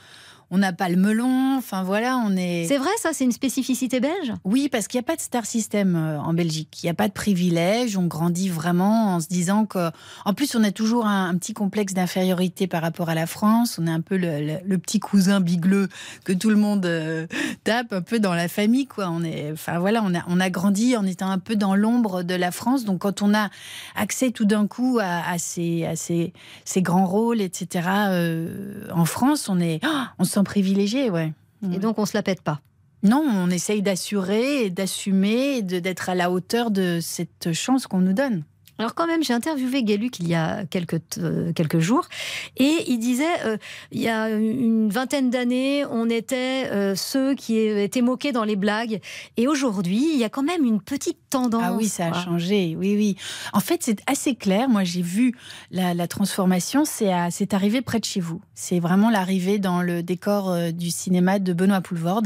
[0.52, 2.66] on n'a pas le melon, enfin voilà, on est.
[2.68, 4.34] C'est vrai, ça, c'est une spécificité belge?
[4.44, 6.80] Oui, parce qu'il n'y a pas de star system euh, en Belgique.
[6.82, 7.98] Il n'y a pas de privilège.
[7.98, 9.90] On grandit vraiment en se disant que.
[10.26, 13.78] En plus, on a toujours un, un petit complexe d'infériorité par rapport à la France.
[13.82, 15.88] On est un peu le, le- le petit cousin bigleux
[16.24, 17.28] que tout le monde euh,
[17.64, 19.10] tape un peu dans la famille, quoi.
[19.10, 19.52] On est.
[19.52, 22.52] Enfin voilà, on a, on a grandi en étant un peu dans l'ombre de la
[22.52, 22.86] France.
[22.86, 23.50] Donc quand on a
[23.96, 26.34] accès tout d'un coup à, à ces, à ces,
[26.66, 27.88] ces grands rôles, etc.
[28.10, 31.34] euh, en France, on est, oh, on se sent privilégié, ouais.
[31.74, 32.62] Et donc on se la pète pas.
[33.04, 38.44] Non, on essaye d'assurer d'assumer d'être à la hauteur de cette chance qu'on nous donne.
[38.80, 42.08] Alors quand même, j'ai interviewé Gueluc il y a quelques, euh, quelques jours
[42.56, 43.58] et il disait, euh,
[43.92, 48.56] il y a une vingtaine d'années, on était euh, ceux qui étaient moqués dans les
[48.56, 49.02] blagues
[49.36, 51.62] et aujourd'hui, il y a quand même une petite tendance.
[51.66, 52.22] Ah oui, ça a quoi.
[52.22, 52.76] changé.
[52.80, 53.16] Oui, oui.
[53.54, 54.70] En fait, c'est assez clair.
[54.70, 55.36] Moi, j'ai vu
[55.72, 56.86] la, la transformation.
[56.86, 58.40] C'est à- c'est arrivé près de chez vous.
[58.56, 62.24] C'est vraiment l'arrivée dans le décor euh, du cinéma de Benoît Poulvord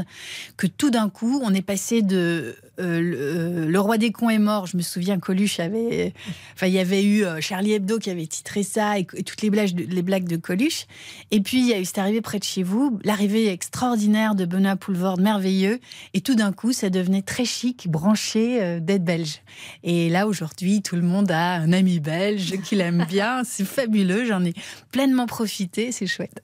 [0.56, 4.30] que tout d'un coup, on est passé de euh, le, euh, Le roi des cons
[4.30, 4.67] est mort.
[4.67, 6.13] Je me souviens, Coluche avait,
[6.53, 9.41] enfin, il y avait eu euh, Charlie Hebdo qui avait titré ça et, et toutes
[9.41, 10.86] les blagues, de, les blagues de Coluche.
[11.32, 14.45] Et puis, il y a eu cette arrivée près de chez vous, l'arrivée extraordinaire de
[14.45, 15.80] Benoît Poulvord, merveilleux.
[16.13, 19.41] Et tout d'un coup, ça devenait très chic, branché euh, d'être belge.
[19.84, 23.43] Et là, aujourd'hui, tout le monde a un ami belge qui l'aime bien.
[23.43, 24.26] C'est fabuleux.
[24.26, 24.53] J'en ai
[24.91, 25.91] pleinement profité.
[25.91, 26.43] C'est chouette.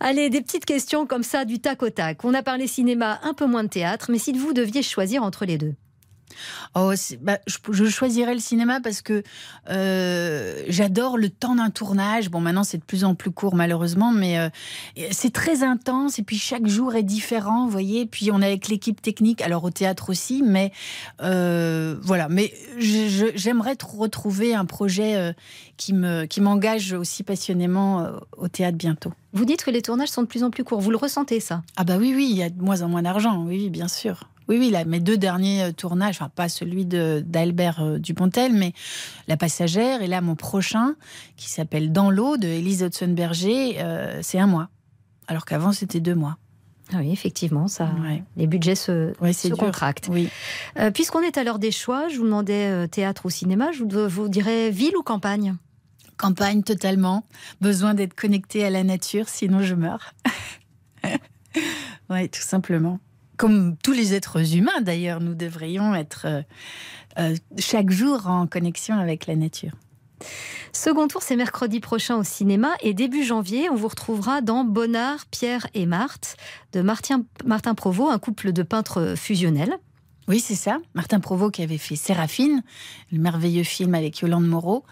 [0.00, 2.24] Allez, des petites questions comme ça du tac au tac.
[2.24, 5.33] On a parlé cinéma, un peu moins de théâtre, mais si vous deviez choisir entre
[5.42, 5.74] les deux.
[6.74, 9.22] Oh, bah, je, je choisirais le cinéma parce que
[9.70, 12.28] euh, j'adore le temps d'un tournage.
[12.28, 14.48] Bon, maintenant c'est de plus en plus court malheureusement, mais euh,
[15.12, 18.06] c'est très intense et puis chaque jour est différent, vous voyez.
[18.06, 20.72] Puis on est avec l'équipe technique, alors au théâtre aussi, mais
[21.22, 22.28] euh, voilà.
[22.28, 25.36] Mais j'aimerais tr- retrouver un projet
[25.76, 29.12] qui me qui m'engage aussi passionnément au théâtre bientôt.
[29.34, 30.80] Vous dites que les tournages sont de plus en plus courts.
[30.80, 31.62] Vous le ressentez ça?
[31.76, 33.88] Ah bah oui, oui, il y a de moins en moins d'argent, oui, oui, bien
[33.88, 34.28] sûr.
[34.48, 38.72] Oui, oui, là, mes deux derniers euh, tournages, enfin pas celui d'Albert euh, Dupontel, mais
[39.28, 40.94] La Passagère, et là mon prochain,
[41.36, 44.68] qui s'appelle Dans l'eau, de Élise Hudson-Berger, euh, c'est un mois.
[45.28, 46.36] Alors qu'avant, c'était deux mois.
[46.92, 48.22] Ah oui, effectivement, ça, Ouais.
[48.36, 50.08] les budgets se, Ouais, contractent.
[50.10, 50.28] Oui.
[50.78, 53.82] Euh, Puisqu'on est à l'heure des choix, je vous demandais euh, théâtre ou cinéma, je
[53.84, 55.56] vous, vous dirais ville ou campagne?
[56.18, 57.24] Campagne totalement.
[57.62, 60.12] Besoin d'être connecté à la nature, sinon je meurs.
[62.10, 63.00] oui, tout simplement.
[63.36, 66.42] Comme tous les êtres humains d'ailleurs, nous devrions être euh,
[67.18, 69.72] euh, chaque jour en connexion avec la nature.
[70.72, 75.26] Second tour, c'est mercredi prochain au cinéma et début janvier, on vous retrouvera dans Bonnard,
[75.26, 76.36] Pierre et Marthe
[76.72, 79.78] de Martin, Martin Provost, un couple de peintres fusionnels.
[80.26, 80.78] Oui, c'est ça.
[80.94, 82.62] Martin Provost qui avait fait Séraphine,
[83.12, 84.84] le merveilleux film avec Yolande Moreau.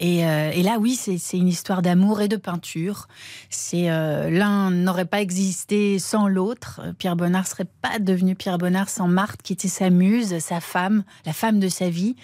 [0.00, 3.08] Et, euh, et là, oui, c'est une histoire d'amour et de peinture.
[3.48, 6.82] C'est euh, l'un n'aurait pas existé sans l'autre.
[6.98, 11.04] Pierre Bonnard serait pas devenu Pierre Bonnard sans Marthe, qui était sa muse, sa femme,
[11.24, 12.14] la femme de sa vie.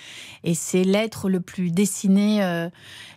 [0.45, 2.69] Et c'est l'être le plus dessiné, euh,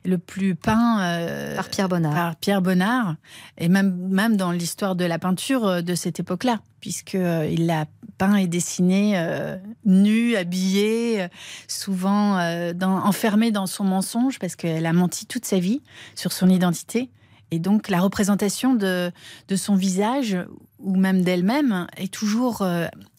[0.06, 2.14] le plus peint par Pierre Bonnard.
[2.14, 3.16] Par Pierre Bonnard,
[3.58, 7.86] et même même dans l'histoire de la peinture de cette époque-là, puisque il l'a
[8.18, 11.28] peint et dessiné euh, nu, habillé, euh,
[11.68, 15.82] souvent euh, dans, enfermé dans son mensonge parce qu'elle a menti toute sa vie
[16.16, 17.10] sur son identité.
[17.52, 19.12] Et donc la représentation de,
[19.56, 20.38] son visage
[20.80, 22.66] ou même d'elle-même est toujours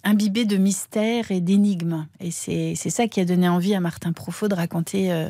[0.03, 2.07] imbibée de mystère et d'énigmes.
[2.19, 5.27] Et c'est ça qui a donné envie à Martin Profot de raconter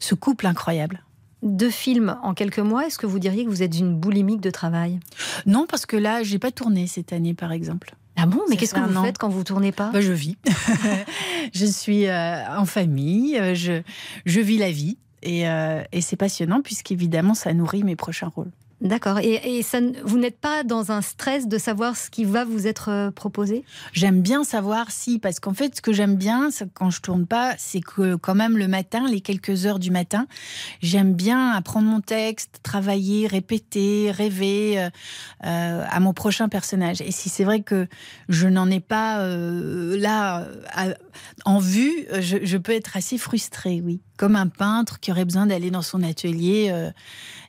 [0.00, 1.04] ce couple incroyable.
[1.42, 4.50] Deux films en quelques mois, est-ce que vous diriez que vous êtes une boulimique de
[4.50, 5.00] travail?
[5.46, 7.94] Non, parce que là, j'ai pas tourné cette année, par exemple.
[8.16, 8.40] Ah bon?
[8.48, 9.90] Mais qu'est-ce que vous faites quand vous tournez pas?
[9.90, 10.36] Bah, Je vis.
[11.54, 13.82] je suis euh, en famille, euh, je,
[14.26, 14.98] je vis la vie.
[15.22, 18.50] Et, euh, et c'est passionnant puisqu'évidemment, ça nourrit mes prochains rôles.
[18.82, 19.20] D'accord.
[19.20, 22.88] Et, ça, vous n'êtes pas dans un stress de savoir ce qui va vous être
[22.88, 23.64] euh, proposé?
[23.92, 27.54] J'aime bien savoir si, parce qu'en fait, ce que j'aime bien quand je tourne pas,
[27.58, 30.26] c'est que quand même le matin, les quelques heures du matin,
[30.82, 34.90] j'aime bien apprendre mon texte, travailler, répéter, rêver euh,
[35.46, 37.00] euh, à mon prochain personnage.
[37.02, 37.86] Et si c'est vrai que
[38.28, 40.48] je n'en ai pas là
[41.44, 45.46] en vue, je, je, peux être assez frustrée, oui, comme un peintre qui aurait besoin
[45.46, 46.72] d'aller dans son atelier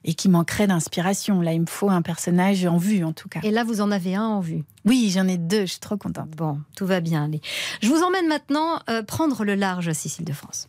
[0.04, 1.42] et qui manquerait d'inspiration.
[1.42, 3.40] Là, il me faut un personnage en vue, en tout cas.
[3.44, 5.62] Et là, vous en avez un en vue Oui, j'en ai deux.
[5.62, 6.30] Je suis trop contente.
[6.32, 7.26] Bon, tout va bien.
[7.26, 7.42] Allez.
[7.82, 10.68] Je vous emmène maintenant euh, prendre le large, Cécile de France.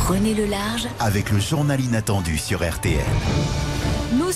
[0.00, 3.00] Prenez le large avec le journal inattendu sur RTL.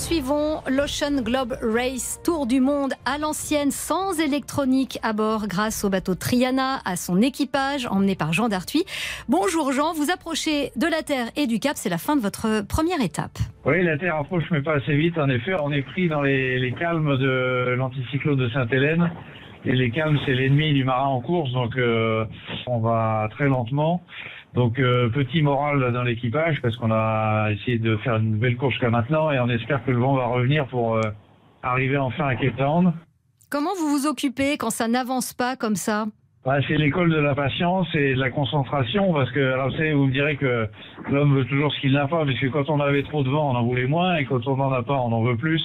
[0.09, 5.85] Nous suivons l'Ocean Globe Race, tour du monde à l'ancienne, sans électronique à bord, grâce
[5.85, 8.85] au bateau Triana, à son équipage, emmené par Jean Dartuy.
[9.27, 12.65] Bonjour Jean, vous approchez de la Terre et du Cap, c'est la fin de votre
[12.65, 13.37] première étape.
[13.65, 15.15] Oui, la Terre approche, mais pas assez vite.
[15.19, 19.11] En effet, on est pris dans les, les calmes de l'anticyclone de Sainte-Hélène.
[19.65, 22.25] Et les calmes, c'est l'ennemi du marin en course, donc euh,
[22.65, 24.01] on va très lentement.
[24.53, 28.73] Donc euh, petit moral dans l'équipage parce qu'on a essayé de faire une belle course
[28.73, 31.01] jusqu'à maintenant et on espère que le vent va revenir pour euh,
[31.61, 32.93] arriver enfin à Cape Town.
[33.49, 36.05] Comment vous vous occupez quand ça n'avance pas comme ça?
[36.45, 40.07] Bah, C'est l'école de la patience et de la concentration parce que alors, vous, vous
[40.07, 40.67] me direz que
[41.11, 43.51] l'homme veut toujours ce qu'il n'a pas parce que quand on avait trop de vent
[43.51, 45.63] on en voulait moins et quand on n'en a pas on en veut plus.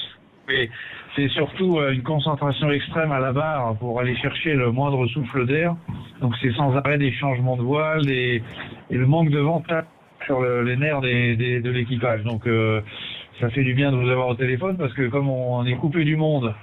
[0.49, 0.68] Mais
[1.16, 5.47] c'est surtout euh, une concentration extrême à la barre pour aller chercher le moindre souffle
[5.47, 5.74] d'air.
[6.20, 8.42] Donc c'est sans arrêt des changements de voile et,
[8.90, 9.62] et le manque de vent
[10.24, 12.22] sur les nerfs de l'équipage.
[12.24, 12.80] Donc euh,
[13.40, 16.05] ça fait du bien de vous avoir au téléphone parce que comme on, est coupé
[16.05, 16.55] du monde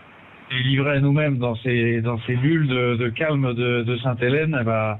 [0.52, 4.98] et livré à nous-mêmes dans ces, dans ces bulles de, calme de, Sainte-Hélène, eh ben,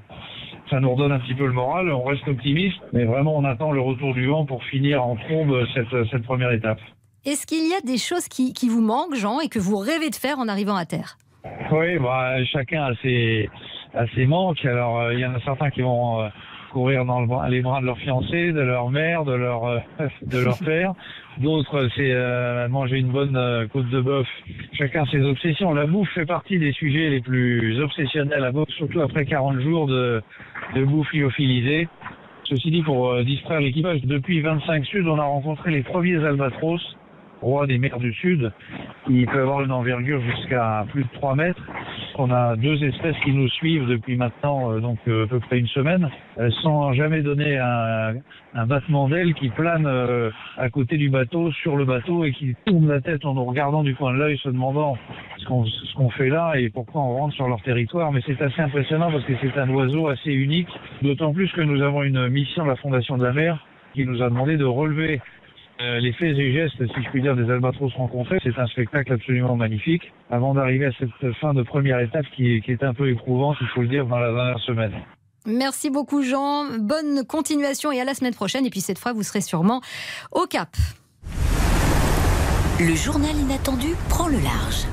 [0.70, 1.92] ça nous redonne un petit peu le moral.
[1.92, 5.66] On reste optimiste, mais vraiment on attend le retour du vent pour finir en trombe
[5.74, 6.80] cette première étape.
[7.24, 10.16] Est-ce qu'il y a des choses qui, vous manquent, Jean, et que vous rêvez de
[10.16, 11.18] faire en arrivant à terre?
[11.72, 13.48] Oui, bah, chacun a ses,
[14.26, 14.66] manques.
[14.66, 16.30] Alors, euh, il y en a certains qui vont euh,
[16.72, 19.78] courir dans le, les bras de leur fiancé, de leur mère, de leur, euh,
[20.24, 20.94] de leur père.
[21.38, 22.12] D'autres, c'est
[22.70, 24.28] manger une bonne côte de bœuf.
[24.74, 25.76] Chacun ses obsessions.
[25.76, 29.86] La bouffe fait partie des sujets les plus obsessionnels à bord, surtout après 40 jours
[29.86, 30.24] de,
[30.76, 31.88] de bouffe lyophilisée.
[32.46, 36.82] Ceci dit, pour distraire l'équipage, depuis 25 Sud, on a rencontré les premiers albatros
[37.42, 38.52] roi des mers du Sud,
[39.06, 41.62] qui peut avoir une envergure jusqu'à plus de 3 mètres.
[42.18, 45.60] On a deux espèces qui nous suivent depuis maintenant euh, donc euh, à peu près
[45.60, 48.16] une semaine, euh, sans jamais donner un,
[48.66, 49.88] battement d'aile qui plane
[50.58, 53.82] à côté du bateau, sur le bateau, et qui tourne la tête en nous regardant
[53.82, 54.98] du coin de l'œil, se demandant
[55.38, 58.12] ce qu'on ce qu'on fait là et pourquoi on rentre sur leur territoire.
[58.12, 60.68] Mais c'est assez impressionnant parce que c'est un oiseau assez unique,
[61.02, 64.22] d'autant plus que nous avons une mission de la Fondation de la mer qui nous
[64.22, 65.22] a demandé de relever
[65.82, 69.14] euh, les faits et gestes, si je puis dire, des albatros rencontrés, c'est un spectacle
[69.14, 70.12] absolument magnifique.
[70.30, 73.68] Avant d'arriver à cette fin de première étape qui, qui est un peu éprouvante, il
[73.68, 74.94] faut le dire, dans la dernière semaine.
[75.46, 78.66] Merci beaucoup Jean, bonne continuation et à la semaine prochaine.
[78.66, 79.82] Et puis cette fois, vous serez sûrement
[80.32, 80.70] au Cap.
[82.80, 84.86] Le journal inattendu prend le large.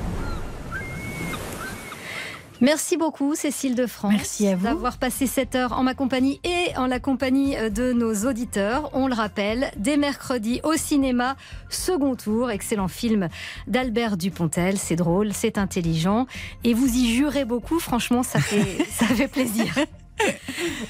[2.61, 4.13] Merci beaucoup Cécile de France.
[4.13, 4.65] Merci à vous.
[4.65, 8.89] D'avoir passé cette heure en ma compagnie et en la compagnie euh, de nos auditeurs.
[8.93, 11.35] On le rappelle, dès mercredi au cinéma,
[11.69, 13.29] second tour, excellent film
[13.67, 14.77] d'Albert Dupontel.
[14.77, 16.27] C'est drôle, c'est intelligent
[16.63, 17.79] et vous y jurez beaucoup.
[17.79, 19.73] Franchement, ça fait, ça fait plaisir.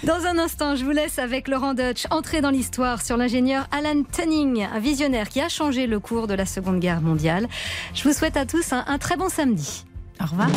[0.03, 4.01] Dans un instant, je vous laisse avec Laurent Deutsch entrer dans l'histoire sur l'ingénieur Alan
[4.11, 7.47] Turing, un visionnaire qui a changé le cours de la Seconde Guerre mondiale.
[7.93, 9.86] Je vous souhaite à tous un, un très bon samedi.
[10.20, 10.49] Au revoir.